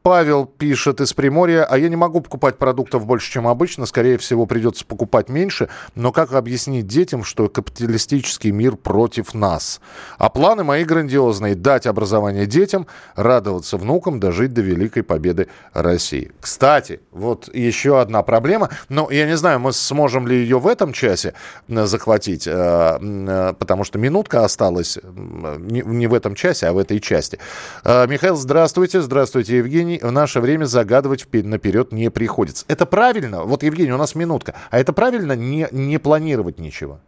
[0.04, 4.44] Павел пишет из Приморья, а я не могу покупать продуктов больше, чем обычно, скорее всего,
[4.44, 9.80] придется покупать меньше, но как объяснить детям, что капиталистический мир против нас?
[10.18, 12.86] А планы мои грандиозные– дать образование детям,
[13.16, 16.32] радоваться внукам, дожить до великой победы России.
[16.38, 20.92] Кстати, вот еще одна проблема, но я не знаю, мы сможем ли ее в этом
[20.92, 21.32] часе
[21.66, 22.52] э, захватить, э,
[23.00, 27.38] э, потому что минутка осталась не в этом часе, а в этой части.
[27.84, 32.64] Михаил, здравствуйте, здравствуйте, Евгений в наше время загадывать наперед не приходится.
[32.68, 33.44] Это правильно?
[33.44, 34.54] Вот, Евгений, у нас минутка.
[34.70, 37.00] А это правильно не, не планировать ничего?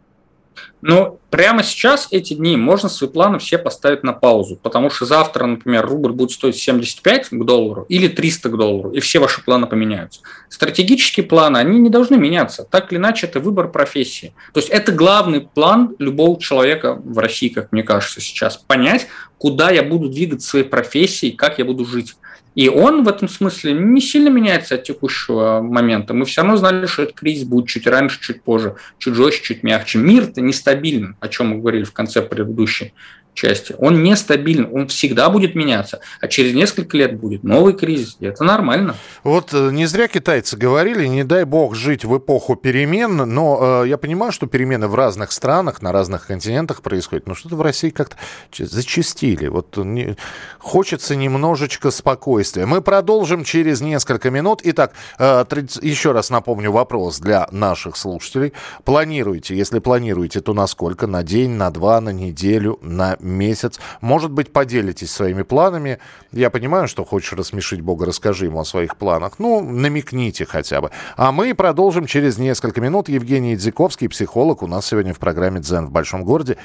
[0.81, 5.45] Ну, прямо сейчас эти дни можно свои планы все поставить на паузу, потому что завтра,
[5.45, 9.67] например, рубль будет стоить 75 к доллару или 300 к доллару, и все ваши планы
[9.67, 10.21] поменяются.
[10.49, 12.63] Стратегические планы, они не должны меняться.
[12.63, 14.33] Так или иначе, это выбор профессии.
[14.53, 19.71] То есть это главный план любого человека в России, как мне кажется сейчас, понять, куда
[19.71, 22.15] я буду двигаться своей профессии, как я буду жить.
[22.57, 26.15] И он в этом смысле не сильно меняется от текущего момента.
[26.15, 29.61] Мы все равно знали, что этот кризис будет чуть раньше, чуть позже, чуть жестче, чуть
[29.61, 29.99] мягче.
[29.99, 32.95] Мир-то нестабилен, о чем мы говорили в конце предыдущей
[33.37, 38.25] части, он нестабилен, он всегда будет меняться, а через несколько лет будет новый кризис, и
[38.25, 38.95] это нормально.
[39.23, 43.89] Вот э, не зря китайцы говорили, не дай бог жить в эпоху перемен, но э,
[43.89, 47.91] я понимаю, что перемены в разных странах, на разных континентах происходят, но что-то в России
[47.91, 48.17] как-то
[48.57, 49.47] зачастили.
[49.47, 50.17] Вот не,
[50.57, 52.65] хочется немножечко спокойствия.
[52.65, 54.61] Мы продолжим через несколько минут.
[54.63, 55.45] Итак, э,
[55.81, 58.53] еще раз напомню вопрос для наших слушателей.
[58.83, 61.05] Планируете, если планируете, то на сколько?
[61.05, 63.79] На день, на два, на неделю, на месяц.
[64.01, 65.99] Может быть, поделитесь своими планами.
[66.31, 69.39] Я понимаю, что хочешь рассмешить Бога, расскажи ему о своих планах.
[69.39, 70.91] Ну, намекните хотя бы.
[71.15, 73.09] А мы продолжим через несколько минут.
[73.09, 76.57] Евгений Дзиковский, психолог, у нас сегодня в программе «Дзен в большом городе».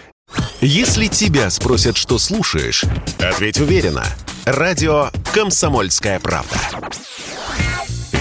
[0.61, 2.85] Если тебя спросят, что слушаешь,
[3.21, 4.05] ответь уверенно.
[4.45, 6.57] Радио «Комсомольская правда».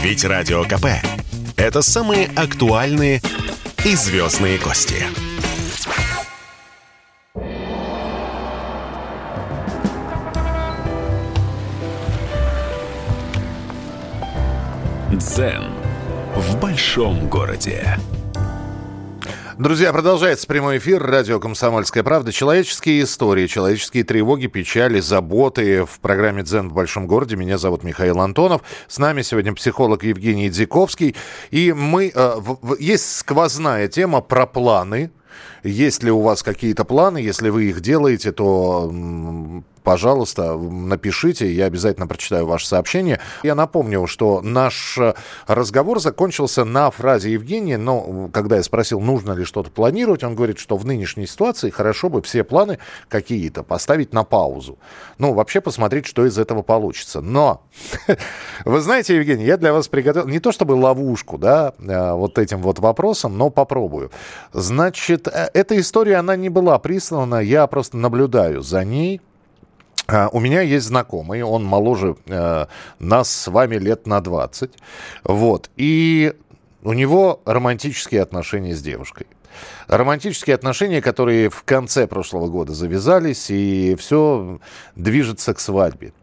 [0.01, 0.85] Ведь Радио КП–
[1.57, 3.21] это самые актуальные
[3.85, 5.30] и звездные гости.
[15.21, 15.65] Дзен
[16.35, 17.99] в большом городе.
[19.59, 20.99] Друзья, продолжается прямой эфир.
[21.03, 22.31] Радио «Комсомольская правда».
[22.31, 27.35] Человеческие истории, человеческие тревоги, печали, заботы в программе «Дзен в большом городе».
[27.35, 28.63] Меня зовут Михаил Антонов.
[28.87, 31.15] С нами сегодня психолог Евгений Дзиковский.
[31.51, 32.11] И мы...
[32.15, 32.39] Э,
[32.79, 35.11] есть сквозная тема про планы.
[35.63, 37.19] Есть ли у вас какие-то планы?
[37.19, 38.91] Если вы их делаете, то
[39.83, 43.19] пожалуйста, напишите, я обязательно прочитаю ваше сообщение.
[43.43, 45.13] Я напомню, что наш э,
[45.47, 50.59] разговор закончился на фразе Евгения, но когда я спросил, нужно ли что-то планировать, он говорит,
[50.59, 54.77] что в нынешней ситуации хорошо бы все планы какие-то поставить на паузу.
[55.17, 57.21] Ну, вообще посмотреть, что из этого получится.
[57.21, 57.63] Но,
[58.65, 62.61] вы знаете, Евгений, я для вас приготовил не то чтобы ловушку, да, э, вот этим
[62.61, 64.11] вот вопросом, но попробую.
[64.53, 69.21] Значит, э, эта история, она не была прислана, я просто наблюдаю за ней,
[70.07, 72.65] у меня есть знакомый, он моложе э,
[72.99, 74.71] нас с вами лет на 20.
[75.23, 75.69] Вот.
[75.77, 76.33] И
[76.83, 79.27] у него романтические отношения с девушкой.
[79.87, 84.59] Романтические отношения, которые в конце прошлого года завязались, и все
[84.95, 86.13] движется к свадьбе.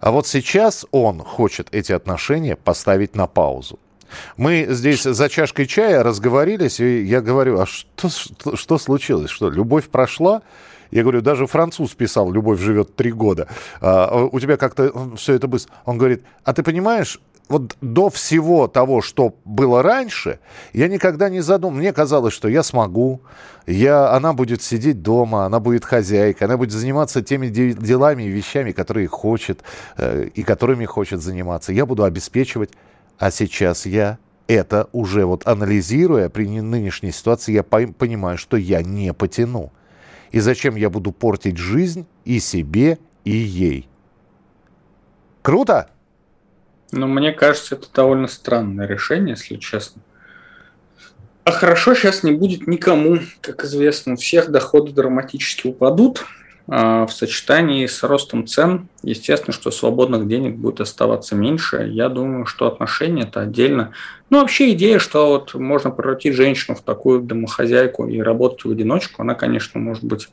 [0.00, 3.78] А вот сейчас он хочет эти отношения поставить на паузу.
[4.36, 9.30] Мы здесь за чашкой чая разговорились, и я говорю, а что, что, что случилось?
[9.30, 10.42] Что, любовь прошла?
[10.90, 13.48] Я говорю, даже француз писал «Любовь живет три года».
[13.80, 15.72] А, у тебя как-то все это быстро.
[15.84, 20.38] Он говорит, а ты понимаешь, вот до всего того, что было раньше,
[20.72, 21.78] я никогда не задумал.
[21.78, 23.22] Мне казалось, что я смогу,
[23.66, 28.72] я, она будет сидеть дома, она будет хозяйкой, она будет заниматься теми делами и вещами,
[28.72, 29.62] которые хочет
[29.96, 31.72] э, и которыми хочет заниматься.
[31.72, 32.70] Я буду обеспечивать.
[33.18, 39.12] А сейчас я это уже вот анализируя при нынешней ситуации, я понимаю, что я не
[39.12, 39.72] потяну.
[40.30, 43.88] И зачем я буду портить жизнь и себе, и ей?
[45.42, 45.90] Круто?
[46.92, 50.02] Ну, мне кажется, это довольно странное решение, если честно.
[51.44, 56.26] А хорошо сейчас не будет никому, как известно, у всех доходы драматически упадут.
[56.70, 61.88] А в сочетании с ростом цен, естественно, что свободных денег будет оставаться меньше.
[61.90, 63.92] Я думаю, что отношения это отдельно.
[64.28, 69.22] Ну, вообще идея, что вот можно превратить женщину в такую домохозяйку и работать в одиночку,
[69.22, 70.28] она, конечно, может быть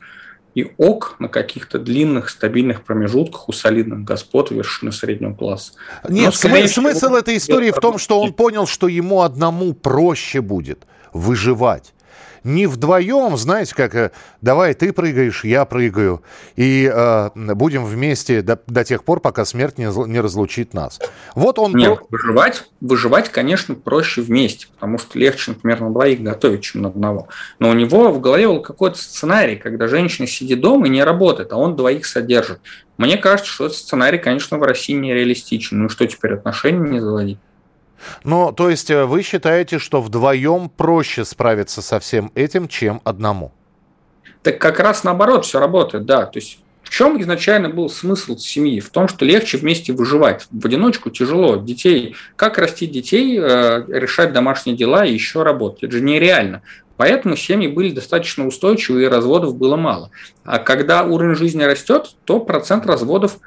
[0.54, 5.72] и ок на каких-то длинных, стабильных промежутках у солидных господ вершины среднего класса.
[6.08, 10.86] Нет, всего, смысл этой истории в том, что он понял, что ему одному проще будет
[11.12, 11.94] выживать
[12.46, 16.22] не вдвоем, знаете, как э, давай ты прыгаешь, я прыгаю,
[16.54, 21.00] и э, будем вместе до, до тех пор, пока смерть не, не разлучит нас.
[21.34, 21.74] Вот он...
[21.74, 26.88] Нет, выживать, выживать, конечно, проще вместе, потому что легче, например, на двоих готовить, чем на
[26.88, 27.28] одного.
[27.58, 31.52] Но у него в голове был какой-то сценарий, когда женщина сидит дома и не работает,
[31.52, 32.60] а он двоих содержит.
[32.96, 35.82] Мне кажется, что этот сценарий, конечно, в России нереалистичен.
[35.82, 37.38] Ну что теперь, отношения не заводить?
[38.24, 43.52] Ну, то есть э, вы считаете, что вдвоем проще справиться со всем этим, чем одному?
[44.42, 46.26] Так как раз наоборот все работает, да.
[46.26, 48.78] То есть в чем изначально был смысл семьи?
[48.78, 50.46] В том, что легче вместе выживать.
[50.52, 51.56] В одиночку тяжело.
[51.56, 55.82] Детей, как растить детей, э, решать домашние дела и еще работать.
[55.82, 56.62] Это же нереально.
[56.96, 60.10] Поэтому семьи были достаточно устойчивы и разводов было мало.
[60.44, 63.38] А когда уровень жизни растет, то процент разводов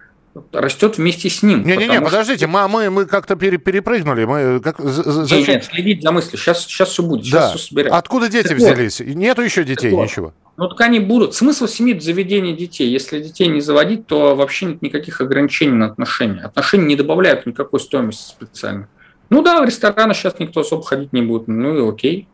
[0.52, 1.66] растет вместе с ним.
[1.66, 2.02] Не-не-не, что...
[2.02, 4.26] подождите, мы, мы, мы как-то пере, перепрыгнули.
[4.26, 5.40] Мы, как, зачем?
[5.40, 6.38] Нет, нет, следить за мыслью.
[6.38, 7.26] Сейчас, сейчас все будет.
[7.26, 7.58] Сейчас да.
[7.58, 7.94] все соберем.
[7.94, 9.00] Откуда дети так взялись?
[9.00, 9.10] Вот.
[9.10, 10.34] Нету еще детей, так ничего.
[10.58, 11.36] Ну, так они будут.
[11.36, 12.90] Смысл семьи– заведение детей.
[12.90, 16.42] Если детей не заводить, то вообще нет никаких ограничений на отношения.
[16.42, 18.90] Отношения не добавляют никакой стоимости специально.
[19.30, 21.48] Ну да, в рестораны сейчас никто особо ходить не будет.
[21.48, 22.28] Ну и окей.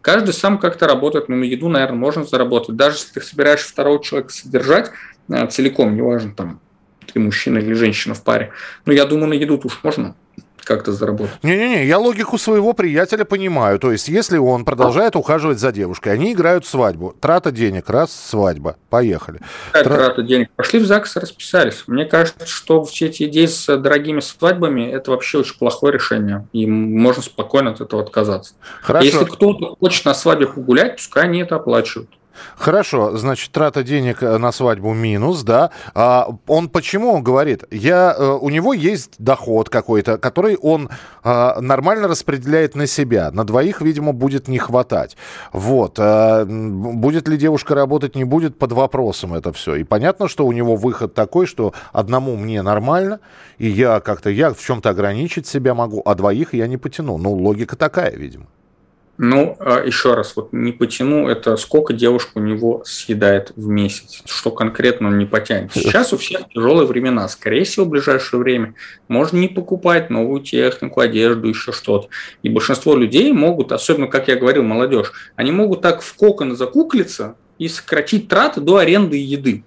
[0.00, 1.28] Каждый сам как-то работает.
[1.28, 2.76] Ну, на еду, наверное, можно заработать.
[2.76, 4.90] Даже если ты собираешь второго человека содержать
[5.28, 6.60] э, целиком, неважно, там,
[7.18, 8.52] ты мужчина или женщина в паре.
[8.86, 10.14] Но я думаю, на еду уж можно
[10.64, 11.42] как-то заработать.
[11.42, 13.78] Не-не-не, я логику своего приятеля понимаю.
[13.78, 15.18] То есть, если он продолжает а.
[15.18, 17.16] ухаживать за девушкой, они играют свадьбу.
[17.18, 18.76] Трата денег, раз, свадьба.
[18.90, 19.40] Поехали.
[19.72, 19.96] Как Тра...
[19.96, 20.50] трата денег?
[20.56, 21.84] Пошли в ЗАГС и расписались.
[21.86, 26.46] Мне кажется, что все эти идеи с дорогими свадьбами– это вообще очень плохое решение.
[26.52, 28.52] И можно спокойно от этого отказаться.
[28.82, 29.06] Хорошо.
[29.06, 32.10] Если кто-то хочет на свадьбе погулять, пускай они это оплачивают.
[32.56, 35.70] Хорошо, значит, трата денег э, на свадьбу минус, да.
[35.94, 37.64] А он почему говорит?
[37.70, 40.90] Я, э, у него есть доход какой-то, который он
[41.22, 43.30] а, нормально распределяет на себя.
[43.30, 45.16] На двоих, видимо, будет не хватать.
[45.52, 45.96] Вот.
[45.98, 49.76] А, будет ли девушка работать, не будет, под вопросом это все.
[49.76, 53.20] И понятно, что у него выход такой, что одному мне нормально,
[53.58, 57.18] и я как-то, я в чем-то ограничить себя могу, а двоих я не потяну.
[57.18, 58.46] Ну, логика такая, видимо.
[59.20, 64.22] Ну, а еще раз, вот не потяну, это сколько девушка у него съедает в месяц,
[64.24, 65.72] что конкретно он не потянет.
[65.74, 67.26] Сейчас у всех тяжелые времена.
[67.26, 68.74] Скорее всего, в ближайшее время
[69.08, 72.08] можно не покупать новую технику, одежду, еще что-то.
[72.44, 77.34] И большинство людей могут, особенно, как я говорил, молодежь, они могут так в кокон закуклиться
[77.58, 79.64] и сократить траты до аренды еды.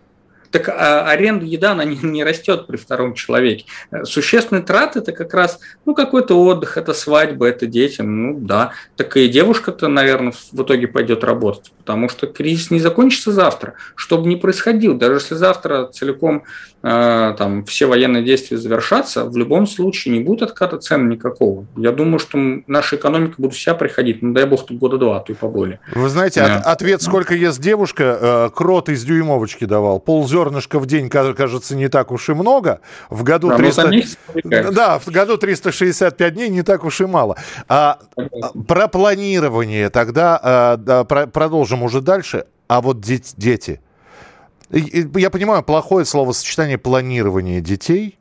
[0.51, 3.65] Так а аренда еда, она не, не растет при втором человеке.
[4.03, 8.01] Существенные траты– это как раз ну, какой-то отдых, это свадьба, это дети.
[8.01, 13.31] Ну да, так и девушка-то, наверное, в итоге пойдет работать, потому что кризис не закончится
[13.31, 13.75] завтра.
[13.95, 16.43] Что бы ни происходило, даже если завтра целиком
[16.83, 21.65] э, там, все военные действия завершатся, в любом случае не будет отката цен никакого.
[21.77, 22.37] Я думаю, что
[22.67, 25.79] наша экономика будет вся приходить, ну дай бог, тут года два, а то и поболее.
[25.95, 26.57] Вы знаете, да.
[26.57, 29.99] ответ, сколько ест девушка, э, крот из дюймовочки давал.
[29.99, 32.81] Ползер зернышко в день кажется не так уж и много.
[33.09, 33.91] В году да, 300...
[34.71, 37.37] Да, в году 365 дней не так уж и мало.
[37.67, 37.99] А,
[38.67, 42.45] про планирование тогда а, да, про, продолжим уже дальше.
[42.67, 43.81] А вот дети, дети.
[44.69, 48.17] Я понимаю, плохое словосочетание планирование детей.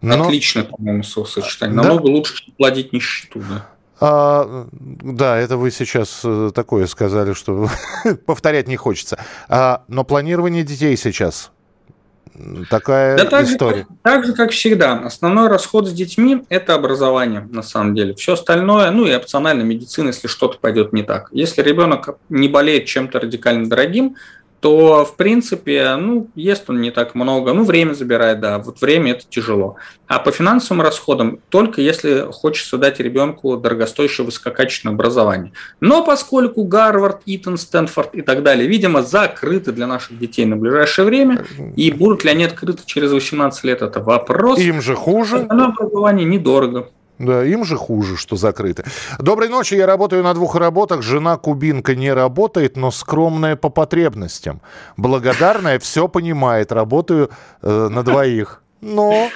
[0.00, 0.24] Но...
[0.24, 1.76] Отлично, по-моему, словосочетание.
[1.76, 2.10] Намного да?
[2.10, 3.66] лучше, чем плодить нищету, да.
[4.02, 7.68] А, да, это вы сейчас э, такое сказали, что
[8.26, 9.18] повторять не хочется.
[9.46, 11.52] А, но планирование детей сейчас
[12.68, 13.80] Такая да так история.
[13.80, 14.98] Же, так же, как всегда.
[14.98, 18.14] Основной расход с детьми– это образование, на самом деле.
[18.14, 21.28] Все остальное, ну и опционально медицина, если что-то пойдет не так.
[21.32, 24.16] Если ребенок не болеет чем-то радикально дорогим,
[24.60, 29.12] то, в принципе, ну, ест он не так много, ну, время забирает, да, вот время
[29.12, 29.76] это тяжело.
[30.06, 35.52] А по финансовым расходам только если хочется дать ребенку дорогостоящее высококачественное образование.
[35.80, 41.06] Но поскольку Гарвард, Итон, Стэнфорд и так далее, видимо, закрыты для наших детей на ближайшее
[41.06, 41.44] время,
[41.76, 44.58] и будут ли они открыты через 18 лет, это вопрос.
[44.58, 45.46] Им же хуже.
[45.48, 46.90] Образование недорого.
[47.20, 48.84] Да, им же хуже, что закрыты.
[49.18, 51.02] Доброй ночи, я работаю на двух работах.
[51.02, 54.62] Жена кубинка не работает, но скромная по потребностям.
[54.96, 56.72] Благодарная, все понимает.
[56.72, 57.28] Работаю
[57.60, 58.62] э, на двоих.
[58.80, 59.28] Но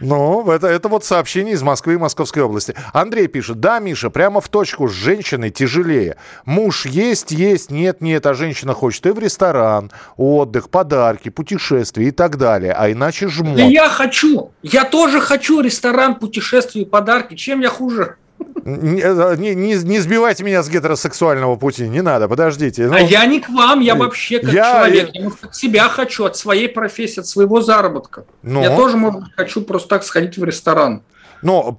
[0.00, 2.74] ну, это, это вот сообщение из Москвы и Московской области.
[2.92, 6.16] Андрей пишет, да, Миша, прямо в точку с женщиной тяжелее.
[6.44, 12.10] Муж есть, есть, нет, нет, а женщина хочет и в ресторан, отдых, подарки, путешествия и
[12.10, 12.72] так далее.
[12.72, 13.56] А иначе жмот.
[13.56, 17.34] Да я хочу, я тоже хочу ресторан, путешествия подарки.
[17.34, 18.16] Чем я хуже?
[18.64, 22.86] Не, не, не сбивайте меня с гетеросексуального пути, не надо, подождите.
[22.86, 25.88] Ну, а я не к вам, я вообще как я, человек, я, я от себя
[25.90, 28.24] хочу, от своей профессии, от своего заработка.
[28.42, 28.62] Но...
[28.62, 31.02] Я тоже, может хочу просто так сходить в ресторан.
[31.42, 31.76] Но,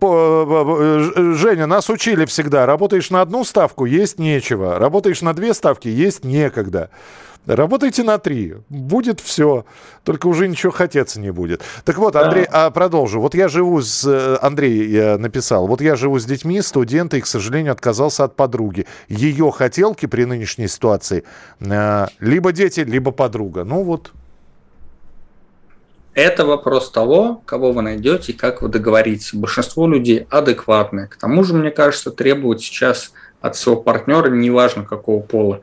[1.35, 6.23] Женя, нас учили всегда, работаешь на одну ставку, есть нечего, работаешь на две ставки, есть
[6.23, 6.91] некогда.
[7.45, 8.55] Работайте на три.
[8.69, 9.65] Будет все.
[10.03, 11.61] Только уже ничего хотеться не будет.
[11.83, 12.65] Так вот, Андрей, да.
[12.65, 13.19] а продолжу.
[13.21, 14.03] Вот я живу с...
[14.05, 15.67] Э, Андрей я написал.
[15.67, 18.87] Вот я живу с детьми, студенты, и, к сожалению, отказался от подруги.
[19.07, 21.23] Ее хотелки при нынешней ситуации
[21.59, 23.63] э, либо дети, либо подруга.
[23.63, 24.11] Ну вот.
[26.15, 29.33] Это вопрос того, кого вы найдете и как вы договоритесь.
[29.33, 31.07] Большинство людей адекватные.
[31.07, 35.59] К тому же, мне кажется, требуют сейчас от своего партнера, неважно какого пола,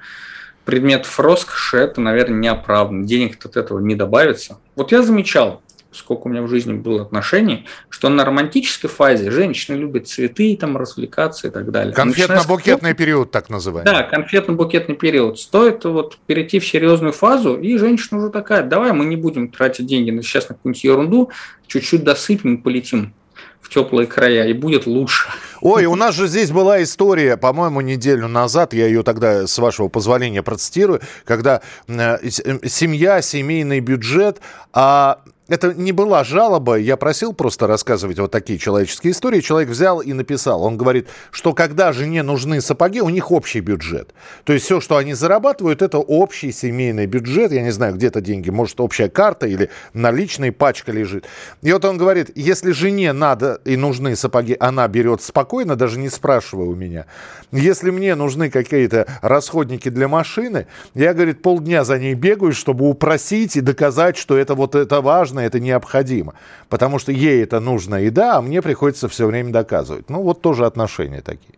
[0.64, 3.04] предметов роскоши, это, наверное, неоправданно.
[3.04, 4.58] Денег от этого не добавится.
[4.76, 9.76] Вот я замечал, сколько у меня в жизни было отношений, что на романтической фазе женщины
[9.76, 11.94] любят цветы, там, развлекаться и так далее.
[11.94, 13.92] Конфетно-букетный период, так называемый.
[13.92, 15.38] Да, конфетно-букетный период.
[15.38, 19.86] Стоит вот перейти в серьезную фазу, и женщина уже такая, давай мы не будем тратить
[19.86, 21.30] деньги на сейчас на какую-нибудь ерунду,
[21.66, 23.14] чуть-чуть досыпем и полетим
[23.62, 25.28] в теплые края, и будет лучше.
[25.60, 29.88] Ой, у нас же здесь была история, по-моему, неделю назад, я ее тогда, с вашего
[29.88, 34.40] позволения, процитирую, когда э, э, семья, семейный бюджет,
[34.72, 35.20] а
[35.52, 39.40] это не была жалоба, я просил просто рассказывать вот такие человеческие истории.
[39.40, 40.62] Человек взял и написал.
[40.62, 44.14] Он говорит, что когда жене нужны сапоги, у них общий бюджет.
[44.44, 47.52] То есть все, что они зарабатывают, это общий семейный бюджет.
[47.52, 51.26] Я не знаю, где-то деньги, может, общая карта или наличная пачка лежит.
[51.60, 56.08] И вот он говорит, если жене надо и нужны сапоги, она берет спокойно, даже не
[56.08, 57.04] спрашивая у меня.
[57.50, 63.56] Если мне нужны какие-то расходники для машины, я, говорит, полдня за ней бегаю, чтобы упросить
[63.56, 66.34] и доказать, что это вот это важно это необходимо.
[66.68, 70.08] Потому что ей это нужно и да, а мне приходится все время доказывать.
[70.10, 71.54] Ну, вот тоже отношения такие.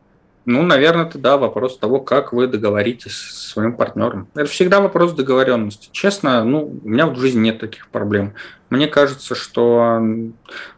[0.46, 4.28] Ну, наверное, это да, вопрос того, как вы договоритесь с своим партнером.
[4.34, 5.88] Это всегда вопрос договоренности.
[5.90, 8.34] Честно, ну, у меня в жизни нет таких проблем.
[8.68, 10.00] Мне кажется, что,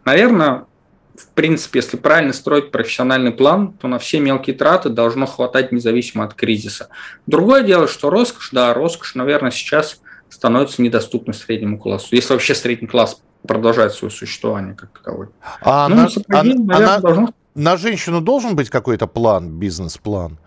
[0.04, 0.66] наверное,
[1.16, 6.24] в принципе, если правильно строить профессиональный план, то на все мелкие траты должно хватать независимо
[6.24, 6.88] от кризиса.
[7.26, 12.08] Другое дело, что роскошь, да, роскошь, наверное, сейчас становится недоступны среднему классу.
[12.12, 15.28] Если вообще средний класс продолжает свое существование как таковой.
[15.62, 17.28] А, ну, на, а, наверное, а должно...
[17.54, 20.38] на женщину должен быть какой-то план, бизнес-план?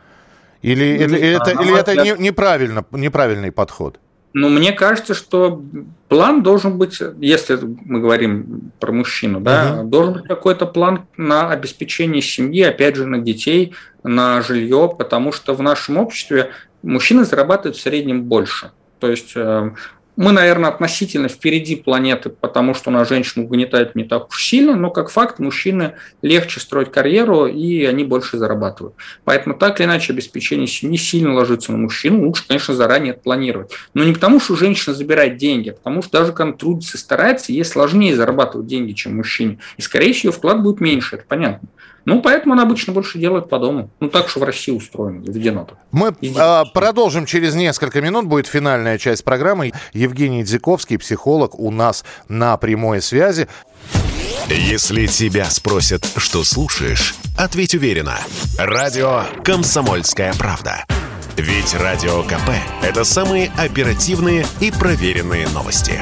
[0.62, 4.00] Или, ну, или, это, или это не, неправильно, неправильный подход?
[4.34, 5.64] Ну, мне кажется, что
[6.08, 9.84] план должен быть, если мы говорим про мужчину, да, uh-huh.
[9.86, 15.56] должен быть какой-то план на обеспечение семьи, опять же, на детей, на жилье, потому что
[15.56, 16.52] в нашем обществе
[16.84, 18.72] мужчины зарабатывают в среднем больше.
[19.00, 19.72] То есть э,
[20.20, 24.92] мы, наверное, относительно впереди планеты, потому что нас женщин угнетает не так уж сильно, но
[24.92, 28.96] как факт мужчины легче строить карьеру, и они больше зарабатывают.
[29.24, 33.72] Поэтому так или иначе обеспечение семьи сильно ложится на мужчину, лучше, конечно, заранее это планировать.
[33.94, 37.54] Но не потому, что женщина забирает деньги, а потому что даже когда трудится и старается,
[37.54, 39.60] ей сложнее зарабатывать деньги, чем мужчине.
[39.78, 41.70] И, скорее всего, вклад будет меньше, это понятно.
[42.06, 43.90] Ну, поэтому он обычно больше делает по дому.
[44.00, 45.78] Ну, так что в России устроено, заведено так.
[45.92, 48.26] Мы а, продолжим через несколько минут.
[48.26, 49.72] Будет финальная часть программы.
[49.94, 53.48] Евгений Дзиковский, психолог, у нас на прямой связи.
[54.48, 58.18] Если тебя спросят, что слушаешь, ответь уверенно.
[58.58, 60.86] Радио «Комсомольская правда».
[61.38, 62.50] Ведь Радио КП–
[62.84, 66.02] это самые оперативные и проверенные новости.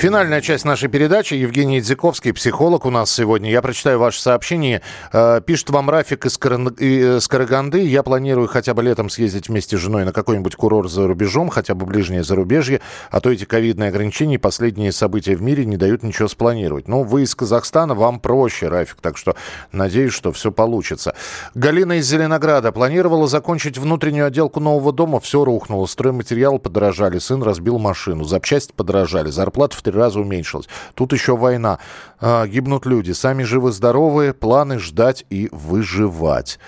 [0.00, 1.34] Финальная часть нашей передачи.
[1.34, 3.50] Евгений Идзиковский, психолог у нас сегодня.
[3.50, 4.80] Я прочитаю ваше сообщение.
[5.12, 7.86] Э, пишет вам Рафик из, из Караганды.
[7.86, 11.74] Я планирую хотя бы летом съездить вместе с женой на какой-нибудь курорт за рубежом, хотя
[11.74, 12.80] бы ближнее зарубежье.
[13.10, 16.88] А то эти ковидные ограничения и последние события в мире не дают ничего спланировать.
[16.88, 19.02] Ну, вы из Казахстана, вам проще, Рафик.
[19.02, 19.36] Так что
[19.70, 21.14] надеюсь, что все получится.
[21.52, 25.20] Галина из Зеленограда планировала закончить внутреннюю отделку нового дома.
[25.20, 25.84] Все рухнуло.
[25.84, 27.18] Стройматериалы подорожали.
[27.18, 28.24] Сын разбил машину.
[28.24, 29.28] Запчасти подорожали.
[29.28, 30.68] Зарплата в три раза уменьшилась.
[30.94, 31.78] Тут еще война.
[32.20, 33.12] А, гибнут люди.
[33.12, 34.32] Сами живы-здоровы.
[34.32, 36.58] Планы ждать и выживать.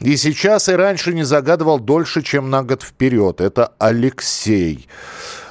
[0.00, 3.40] И сейчас и раньше не загадывал дольше, чем на год вперед.
[3.40, 4.88] Это Алексей.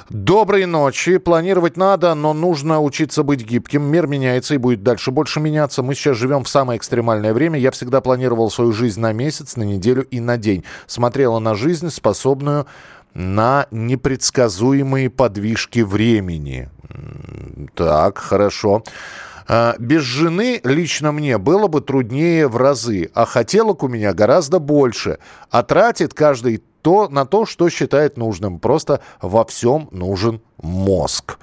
[0.08, 1.18] Доброй ночи.
[1.18, 3.82] Планировать надо, но нужно учиться быть гибким.
[3.82, 5.82] Мир меняется и будет дальше больше меняться.
[5.82, 7.58] Мы сейчас живем в самое экстремальное время.
[7.58, 10.62] Я всегда планировал свою жизнь на месяц, на неделю и на день.
[10.86, 12.66] Смотрела на жизнь, способную
[13.14, 16.68] на непредсказуемые подвижки времени.
[17.74, 18.82] Так, хорошо.
[19.48, 24.58] А, без жены лично мне было бы труднее в разы, а хотелок у меня гораздо
[24.58, 25.18] больше.
[25.50, 28.60] А тратит каждый то на то, что считает нужным.
[28.60, 31.38] Просто во всем нужен мозг.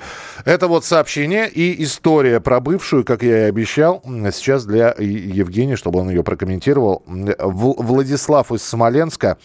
[0.45, 5.99] Это вот сообщение и история про бывшую, как я и обещал, сейчас для Евгения, чтобы
[5.99, 7.03] он ее прокомментировал.
[7.05, 9.37] Владислав из Смоленска.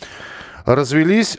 [0.65, 1.39] Развелись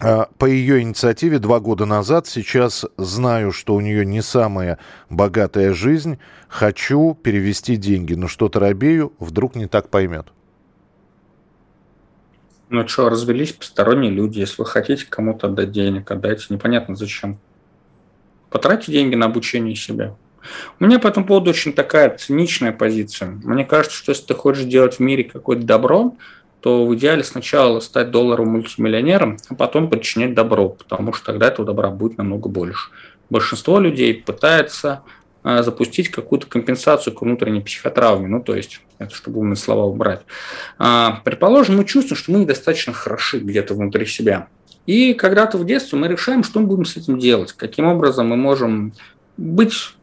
[0.00, 2.26] по ее инициативе два года назад.
[2.26, 4.78] Сейчас знаю, что у нее не самая
[5.10, 6.18] богатая жизнь.
[6.48, 10.28] Хочу перевести деньги, но что-то робею, вдруг не так поймет.
[12.70, 14.40] Ну что, развелись посторонние люди.
[14.40, 16.46] Если вы хотите кому-то отдать денег, отдайте.
[16.50, 17.38] Непонятно зачем.
[18.50, 20.14] Потратьте деньги на обучение себя.
[20.78, 23.30] У меня по этому поводу очень такая циничная позиция.
[23.42, 26.16] Мне кажется, что если ты хочешь делать в мире какое-то добро,
[26.60, 31.66] то в идеале сначала стать долларовым мультимиллионером, а потом подчинять добро, потому что тогда этого
[31.66, 32.90] добра будет намного больше.
[33.30, 35.02] Большинство людей пытается
[35.42, 40.22] а, запустить какую-то компенсацию к внутренней психотравме, ну то есть это чтобы умные слова убрать.
[40.78, 44.48] А, предположим, мы чувствуем, что мы недостаточно хороши где-то внутри себя.
[44.86, 48.36] И когда-то в детстве мы решаем, что мы будем с этим делать, каким образом мы
[48.36, 48.94] можем
[49.36, 49.94] быть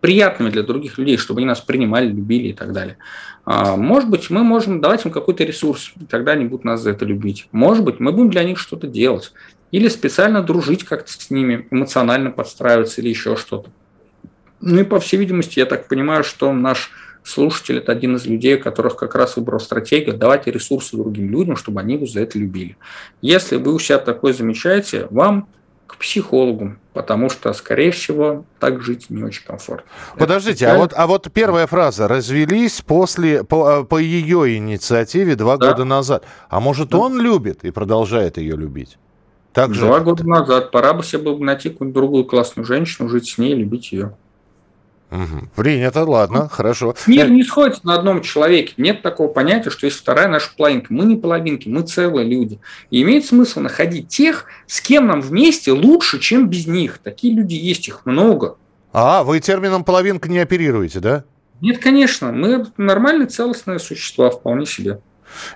[0.00, 2.98] приятными для других людей, чтобы они нас принимали, любили и так далее.
[3.44, 6.90] А, может быть, мы можем давать им какой-то ресурс, и тогда они будут нас за
[6.90, 7.48] это любить.
[7.52, 9.32] Может быть, мы будем для них что-то делать.
[9.70, 13.70] Или специально дружить как-то с ними, эмоционально подстраиваться или еще что-то.
[14.60, 16.90] Ну и, по всей видимости, я так понимаю, что наш
[17.22, 21.80] слушатель– это один из людей, которых как раз выбрал стратегию давать ресурсы другим людям, чтобы
[21.80, 22.76] они его за это любили.
[23.20, 25.48] Если вы у себя такое замечаете, вам
[25.86, 29.88] к психологу, потому что, скорее всего, так жить не очень комфортно.
[30.18, 35.70] Подождите, а вот, а вот первая фраза «развелись после, по, по ее инициативе два да.
[35.70, 36.24] года назад».
[36.48, 36.98] А может, да.
[36.98, 38.98] он любит и продолжает ее любить?
[39.56, 40.04] Так Два же...
[40.04, 40.70] года назад.
[40.70, 44.14] Пора бы себе найти какую-нибудь другую классную женщину, жить с ней, любить ее.
[45.10, 45.48] Угу.
[45.54, 46.94] Принято, ладно, ну, хорошо.
[47.06, 48.74] Мир не сходится на одном человеке.
[48.76, 50.92] Нет такого понятия, что есть вторая наша половинка.
[50.92, 52.58] Мы не половинки, мы целые люди.
[52.90, 56.98] И имеет смысл находить тех, с кем нам вместе лучше, чем без них.
[56.98, 58.56] Такие люди есть, их много.
[58.92, 61.24] А, вы термином половинка не оперируете, да?
[61.60, 62.32] Нет, конечно.
[62.32, 65.00] Мы нормальные целостные существа, вполне себе.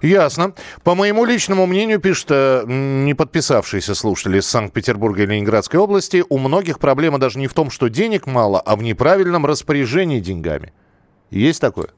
[0.02, 0.54] Ясно.
[0.82, 6.38] По моему личному мнению, пишет э, не подписавшийся слушатель из Санкт-Петербурга и Ленинградской области, у
[6.38, 10.72] многих проблема даже не в том, что денег мало, а в неправильном распоряжении деньгами.
[11.30, 11.88] Есть такое?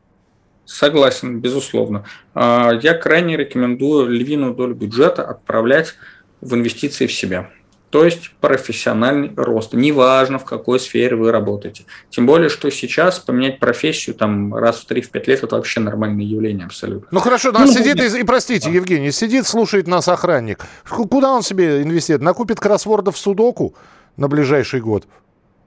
[0.65, 2.07] Согласен, безусловно.
[2.35, 5.95] А, я крайне рекомендую львиную долю бюджета отправлять
[6.41, 7.51] в инвестиции в себя
[7.93, 9.75] то есть профессиональный рост.
[9.75, 11.85] Неважно, в какой сфере вы работаете.
[12.09, 16.65] Тем более, что сейчас поменять профессию там раз в 3-5 лет– это вообще нормальное явление
[16.65, 17.07] абсолютно.
[17.11, 18.75] Ну хорошо, нас ну, сидит, и, и простите, да.
[18.75, 20.61] Евгений, сидит, слушает нас охранник.
[20.89, 22.23] Куда он себе инвестирует?
[22.23, 23.75] Накупит кроссвордов в судоку
[24.17, 25.05] на ближайший год?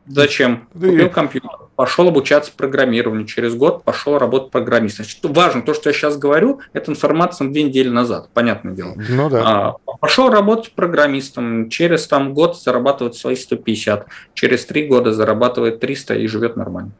[0.07, 0.67] Зачем?
[0.73, 5.05] Купил компьютер, пошел обучаться программированию, через год пошел работать программистом.
[5.05, 8.93] Значит, важно, то, что я сейчас говорю, это информация на две недели назад, понятное дело.
[8.95, 9.41] Ну да.
[9.45, 16.15] А, пошел работать программистом, через там год зарабатывает свои 150, через три года зарабатывает 300
[16.15, 16.91] и живет нормально.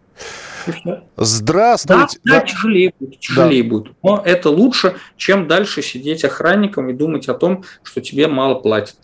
[1.18, 2.20] Здравствуйте.
[2.24, 3.70] Да, да, да, тяжелее будет, тяжелее да.
[3.70, 3.94] будет.
[4.02, 8.96] Но это лучше, чем дальше сидеть охранником и думать о том, что тебе мало платят.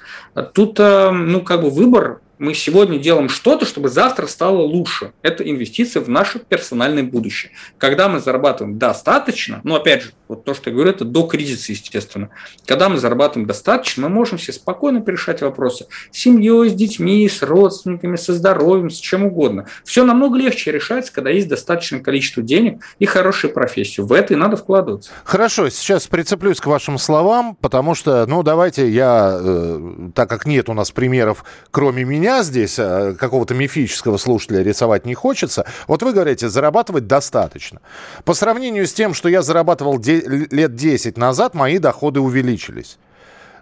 [0.53, 5.11] Тут, э, ну, как бы выбор мы сегодня делаем что-то, чтобы завтра стало лучше.
[5.21, 7.51] Это инвестиция в наше персональное будущее.
[7.77, 11.71] Когда мы зарабатываем достаточно, ну, опять же, вот то, что я говорю, это до кризиса,
[11.71, 12.29] естественно.
[12.65, 17.43] Когда мы зарабатываем достаточно, мы можем себе спокойно решать вопросы с семьей, с детьми, с
[17.43, 19.67] родственниками, со здоровьем, с чем угодно.
[19.83, 24.01] Все намного легче решается, когда есть достаточное количество денег и хорошая профессия.
[24.01, 25.11] В это и надо вкладываться.
[25.25, 30.69] Хорошо, сейчас прицеплюсь к вашим словам, потому что, ну, давайте я, э, так как нет
[30.69, 35.65] у нас примеров, кроме меня, меня здесь, э, какого-то мифического слушателя, рисовать не хочется.
[35.88, 37.82] Вот вы говорите, зарабатывать достаточно.
[38.23, 42.97] По сравнению с тем, что я зарабатывал лет 10 назад, мои доходы увеличились.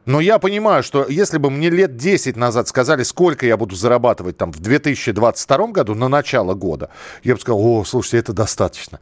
[0.05, 4.37] Но я понимаю, что если бы мне лет 10 назад сказали, сколько я буду зарабатывать
[4.37, 6.89] там в 2022 году, на начало года,
[7.23, 8.99] я бы сказал, о, слушайте, это достаточно.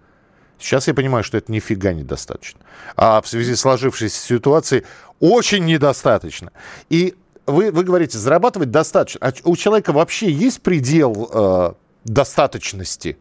[0.59, 2.59] Сейчас я понимаю, что это нифига недостаточно.
[2.95, 4.85] А в связи с сложившейся ситуацией
[5.19, 6.51] очень недостаточно.
[6.89, 7.15] И
[7.47, 9.19] вы, вы говорите, зарабатывать достаточно.
[9.25, 11.73] А у человека вообще есть предел э,
[12.03, 13.17] достаточности?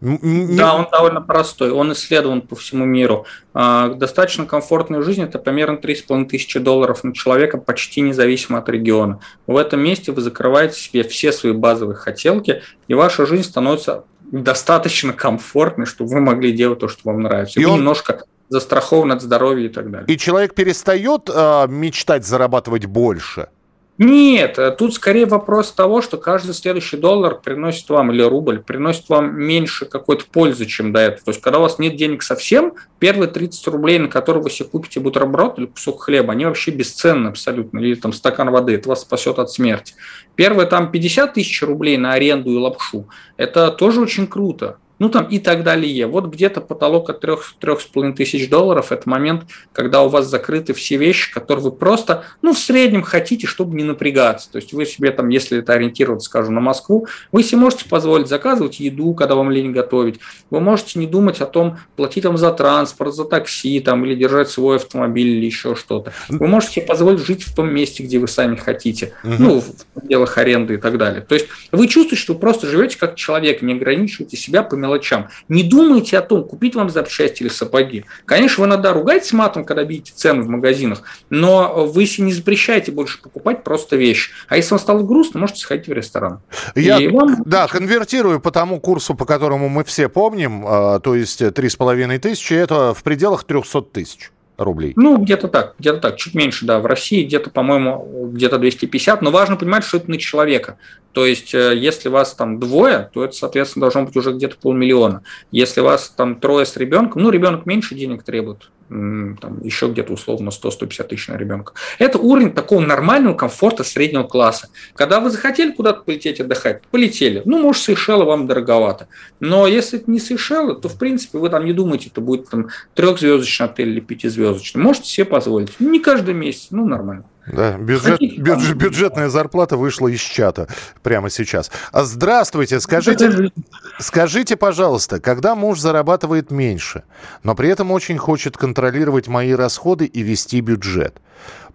[0.00, 1.70] Да, он довольно простой.
[1.70, 3.24] Он исследован по всему миру.
[3.54, 9.20] А, достаточно комфортная жизнь– это примерно 3,5 тысячи долларов на человека, почти независимо от региона.
[9.46, 15.12] В этом месте вы закрываете себе все свои базовые хотелки, и ваша жизнь становится достаточно
[15.12, 17.60] комфортной, чтобы вы могли делать то, что вам нравится.
[17.60, 17.76] И, и он...
[17.76, 20.06] немножко застрахован от здоровья и так далее.
[20.08, 23.48] И человек перестает э, мечтать зарабатывать больше–
[24.02, 29.08] нет, э, тут скорее вопрос того, что каждый следующий доллар приносит вам, или рубль, приносит
[29.08, 31.24] вам меньше какой-то пользы, чем до этого.
[31.26, 34.68] То есть, когда у вас нет денег совсем, первые 30 рублей, на которые вы себе
[34.68, 39.02] купите бутерброд или кусок хлеба, они вообще бесценны абсолютно, или там стакан воды, это вас
[39.02, 39.94] спасет от смерти.
[40.34, 45.24] Первые там 50 тысяч рублей на аренду и лапшу, это тоже очень круто ну там
[45.24, 46.06] и так далее.
[46.06, 51.34] Вот где-то потолок от 3-3,5 тысяч долларов– это момент, когда у вас закрыты все вещи,
[51.34, 54.48] которые вы просто, ну, в среднем хотите, чтобы не напрягаться.
[54.52, 58.28] То есть вы себе там, если это ориентироваться, скажем, на Москву, вы себе можете позволить
[58.28, 60.20] заказывать еду, когда вам лень готовить.
[60.50, 64.50] Вы можете не думать о том, платить вам за транспорт, за такси там, или держать
[64.50, 66.12] свой автомобиль или еще что-то.
[66.28, 69.34] Вы можете себе позволить жить в том месте, где вы сами хотите, угу.
[69.40, 69.64] ну,
[69.96, 71.22] в делах аренды и так далее.
[71.22, 75.28] То есть вы чувствуете, что вы просто живете как человек, не ограничиваете себя по мелочам.
[75.48, 78.04] Не думайте о том, купить вам запчасти или сапоги.
[78.24, 82.92] Конечно, вы иногда ругаетесь матом, когда видите цены в магазинах, но вы себе не запрещаете
[82.92, 84.30] больше покупать просто вещи.
[84.48, 86.40] А если вам стало грустно, можете сходить в ресторан.
[86.74, 87.42] Я, вам...
[87.44, 92.54] да, конвертирую по тому курсу, по которому мы все помним, а, то есть 3,5 тысячи,
[92.54, 94.92] это в пределах 300 тысяч рублей.
[94.96, 96.78] Ну, где-то так, где-то так, чуть меньше, да.
[96.80, 100.76] В России где-то, по-моему, где-то 250, но важно понимать, что это на человека.
[101.12, 105.22] То есть, э, если вас там двое, то это, соответственно, должно быть уже где-то полмиллиона.
[105.50, 110.50] Если вас там трое с ребенком, ну, ребенок меньше денег требует, там, еще где-то условно
[110.50, 111.72] 100-150 тысяч на ребенка.
[111.98, 114.68] Это уровень такого нормального комфорта среднего класса.
[114.94, 117.42] Когда вы захотели куда-то полететь отдыхать, полетели.
[117.44, 119.08] Ну, может, Сейшелы вам дороговато.
[119.40, 122.68] Но если это не Сейшелы, то, в принципе, вы там не думаете, это будет там
[122.94, 124.82] трехзвездочный отель или пятизвездочный.
[124.82, 125.78] Можете себе позволить.
[125.80, 127.24] Не каждый месяц, ну, нормально.
[127.46, 130.68] Да, бюджет, бюджет, бюджетная зарплата вышла из чата
[131.02, 131.70] прямо сейчас.
[131.90, 133.50] А здравствуйте, скажите,
[133.98, 137.02] скажите, пожалуйста, когда муж зарабатывает меньше,
[137.42, 141.20] но при этом очень хочет контролировать мои расходы и вести бюджет,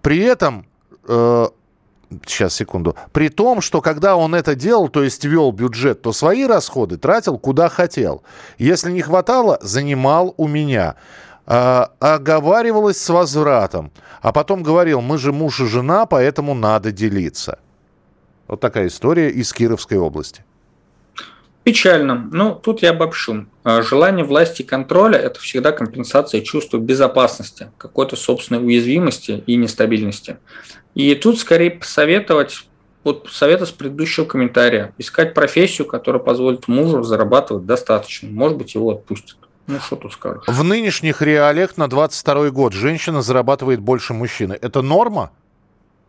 [0.01, 0.65] при этом
[1.07, 1.47] э,
[2.26, 2.95] Сейчас, секунду.
[3.11, 7.38] При том, что когда он это делал, то есть вел бюджет, то свои расходы тратил
[7.38, 8.24] куда хотел.
[8.57, 10.95] Если не хватало, занимал у меня.
[11.50, 13.91] А, оговаривалась с возвратом,
[14.22, 17.60] а потом говорил, мы же муж и жена, поэтому надо делиться.
[18.50, 20.43] Вот такая история из Кировской области.
[21.64, 22.30] Печально.
[22.32, 23.45] Ну, тут я обобщу.
[23.64, 30.38] А, желание власти контроля– это всегда компенсация чувства безопасности, какой-то собственной уязвимости и нестабильности.
[30.95, 32.68] И тут скорее посоветовать
[33.06, 34.93] вот совета с предыдущего комментария.
[34.98, 38.30] Искать профессию, которая позволит мужу зарабатывать достаточно.
[38.30, 39.38] Может быть, его отпустят.
[39.68, 40.43] Ну, что тут скажешь?
[40.47, 44.57] В нынешних реалиях на 22 год женщина зарабатывает больше мужчины.
[44.61, 45.32] Это норма?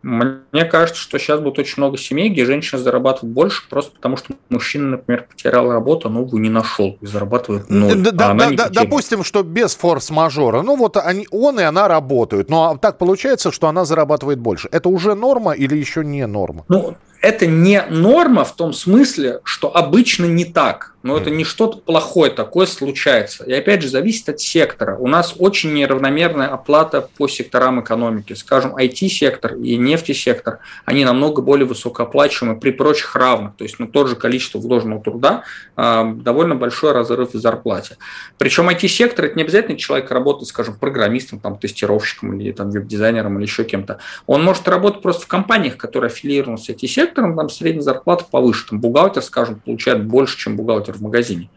[0.01, 4.33] Мне кажется, что сейчас будет очень много семей, где женщина зарабатывает больше, просто потому что
[4.47, 7.95] мужчина, например, потерял работу, а новую не нашел и зарабатывает ноль.
[7.95, 10.61] Да, а да, да, допустим, что без форс-мажора.
[10.61, 14.69] Ну вот они, он и она работают, но так получается, что она зарабатывает больше.
[14.71, 16.63] Это уже норма или еще не норма?
[16.69, 20.95] Ну, это не норма в том смысле, что обычно не так.
[21.01, 23.45] Но это не что-то плохое, такое случается.
[23.45, 24.97] И опять же, зависит от сектора.
[24.97, 28.33] У нас очень неравномерная оплата по секторам экономики.
[28.33, 33.55] Скажем, IT-сектор и нефтесектор, они намного более высокооплачиваемы при прочих равных.
[33.55, 35.43] То есть на то же количество вложенного труда
[35.77, 37.95] э, довольно большой разрыв в зарплате.
[38.37, 43.45] Причем IT-сектор, это не обязательно человек работает, скажем, программистом, там, тестировщиком или там, веб-дизайнером или
[43.45, 43.99] еще кем-то.
[44.27, 48.67] Он может работать просто в компаниях, которые аффилированы с IT-сектором, там средняя зарплата повыше.
[48.67, 51.49] Там, бухгалтер, скажем, получает больше, чем бухгалтер в магазине.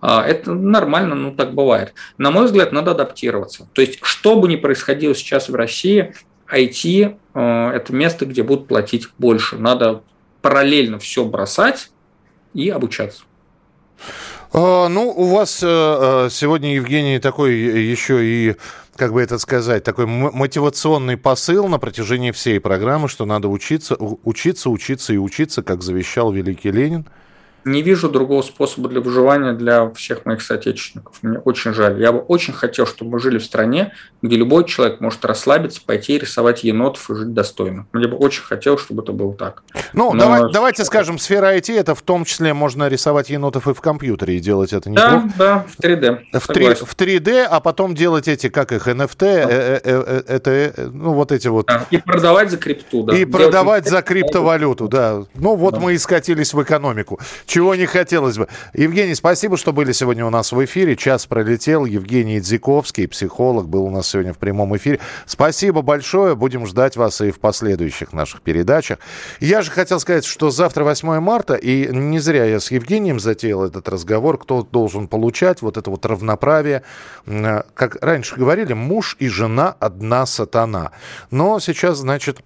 [0.00, 1.94] А, это нормально, ну так бывает.
[2.18, 3.68] На мой взгляд, надо адаптироваться.
[3.72, 6.14] То есть, что бы ни происходило сейчас в России,
[6.52, 9.56] IT а,– это место, где будут платить больше.
[9.56, 10.02] Надо
[10.42, 11.90] параллельно все бросать
[12.54, 13.24] и обучаться.
[14.52, 18.56] А, ну, у вас э, э, сегодня, Евгений, такой еще и
[19.00, 24.68] как бы это сказать, такой мотивационный посыл на протяжении всей программы, что надо учиться, учиться,
[24.68, 27.06] учиться и учиться, как завещал великий Ленин–
[27.64, 31.16] не вижу другого способа для выживания для всех моих соотечественников.
[31.22, 32.00] Мне очень жаль.
[32.00, 33.92] Я бы очень хотел, чтобы мы жили в стране,
[34.22, 37.86] где любой человек может расслабиться, пойти рисовать енотов и жить достойно.
[37.92, 39.62] Мне бы очень хотелось, чтобы это было так.
[39.92, 40.20] Ну, Но...
[40.20, 44.36] давай, давайте скажем, сфера IT, это в том числе можно рисовать енотов и в компьютере,
[44.36, 45.30] и делать это неплохо.
[45.36, 46.18] Да, да, в 3D.
[46.32, 49.26] В, 3, в 3D, а потом делать эти, как их, NFT, да.
[49.28, 51.66] э, э, э, это, ну, вот эти вот.
[51.66, 51.86] Да.
[51.90, 53.14] И продавать за крипту, да.
[53.14, 55.24] И делать продавать за криптовалюту, да.
[55.34, 55.80] Ну, вот да.
[55.80, 57.20] мы и скатились в экономику
[57.50, 58.46] чего не хотелось бы.
[58.74, 60.94] Евгений, спасибо, что были сегодня у нас в эфире.
[60.94, 61.84] Час пролетел.
[61.84, 65.00] Евгений Дзиковский, психолог, был у нас сегодня в прямом эфире.
[65.26, 66.36] Спасибо большое.
[66.36, 69.00] Будем ждать вас и в последующих наших передачах.
[69.40, 73.64] Я же хотел сказать, что завтра 8 марта, и не зря я с Евгением затеял
[73.64, 76.84] этот разговор, кто должен получать вот это вот равноправие.
[77.26, 80.92] Как раньше говорили, муж и жена одна сатана.
[81.32, 82.38] Но сейчас, значит,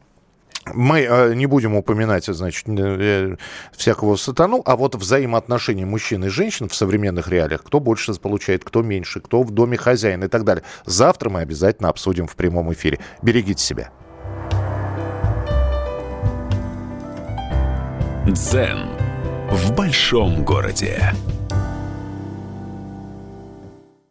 [0.73, 3.37] мы э, не будем упоминать, значит, э,
[3.73, 8.83] всякого сатану, а вот взаимоотношения мужчин и женщин в современных реалиях, кто больше получает, кто
[8.83, 10.65] меньше, кто в доме хозяин и так далее.
[10.87, 12.99] Завтра мы обязательно обсудим в прямом эфире.
[13.23, 13.91] Берегите себя.
[18.27, 18.89] Дзен
[19.51, 21.13] в большом городе.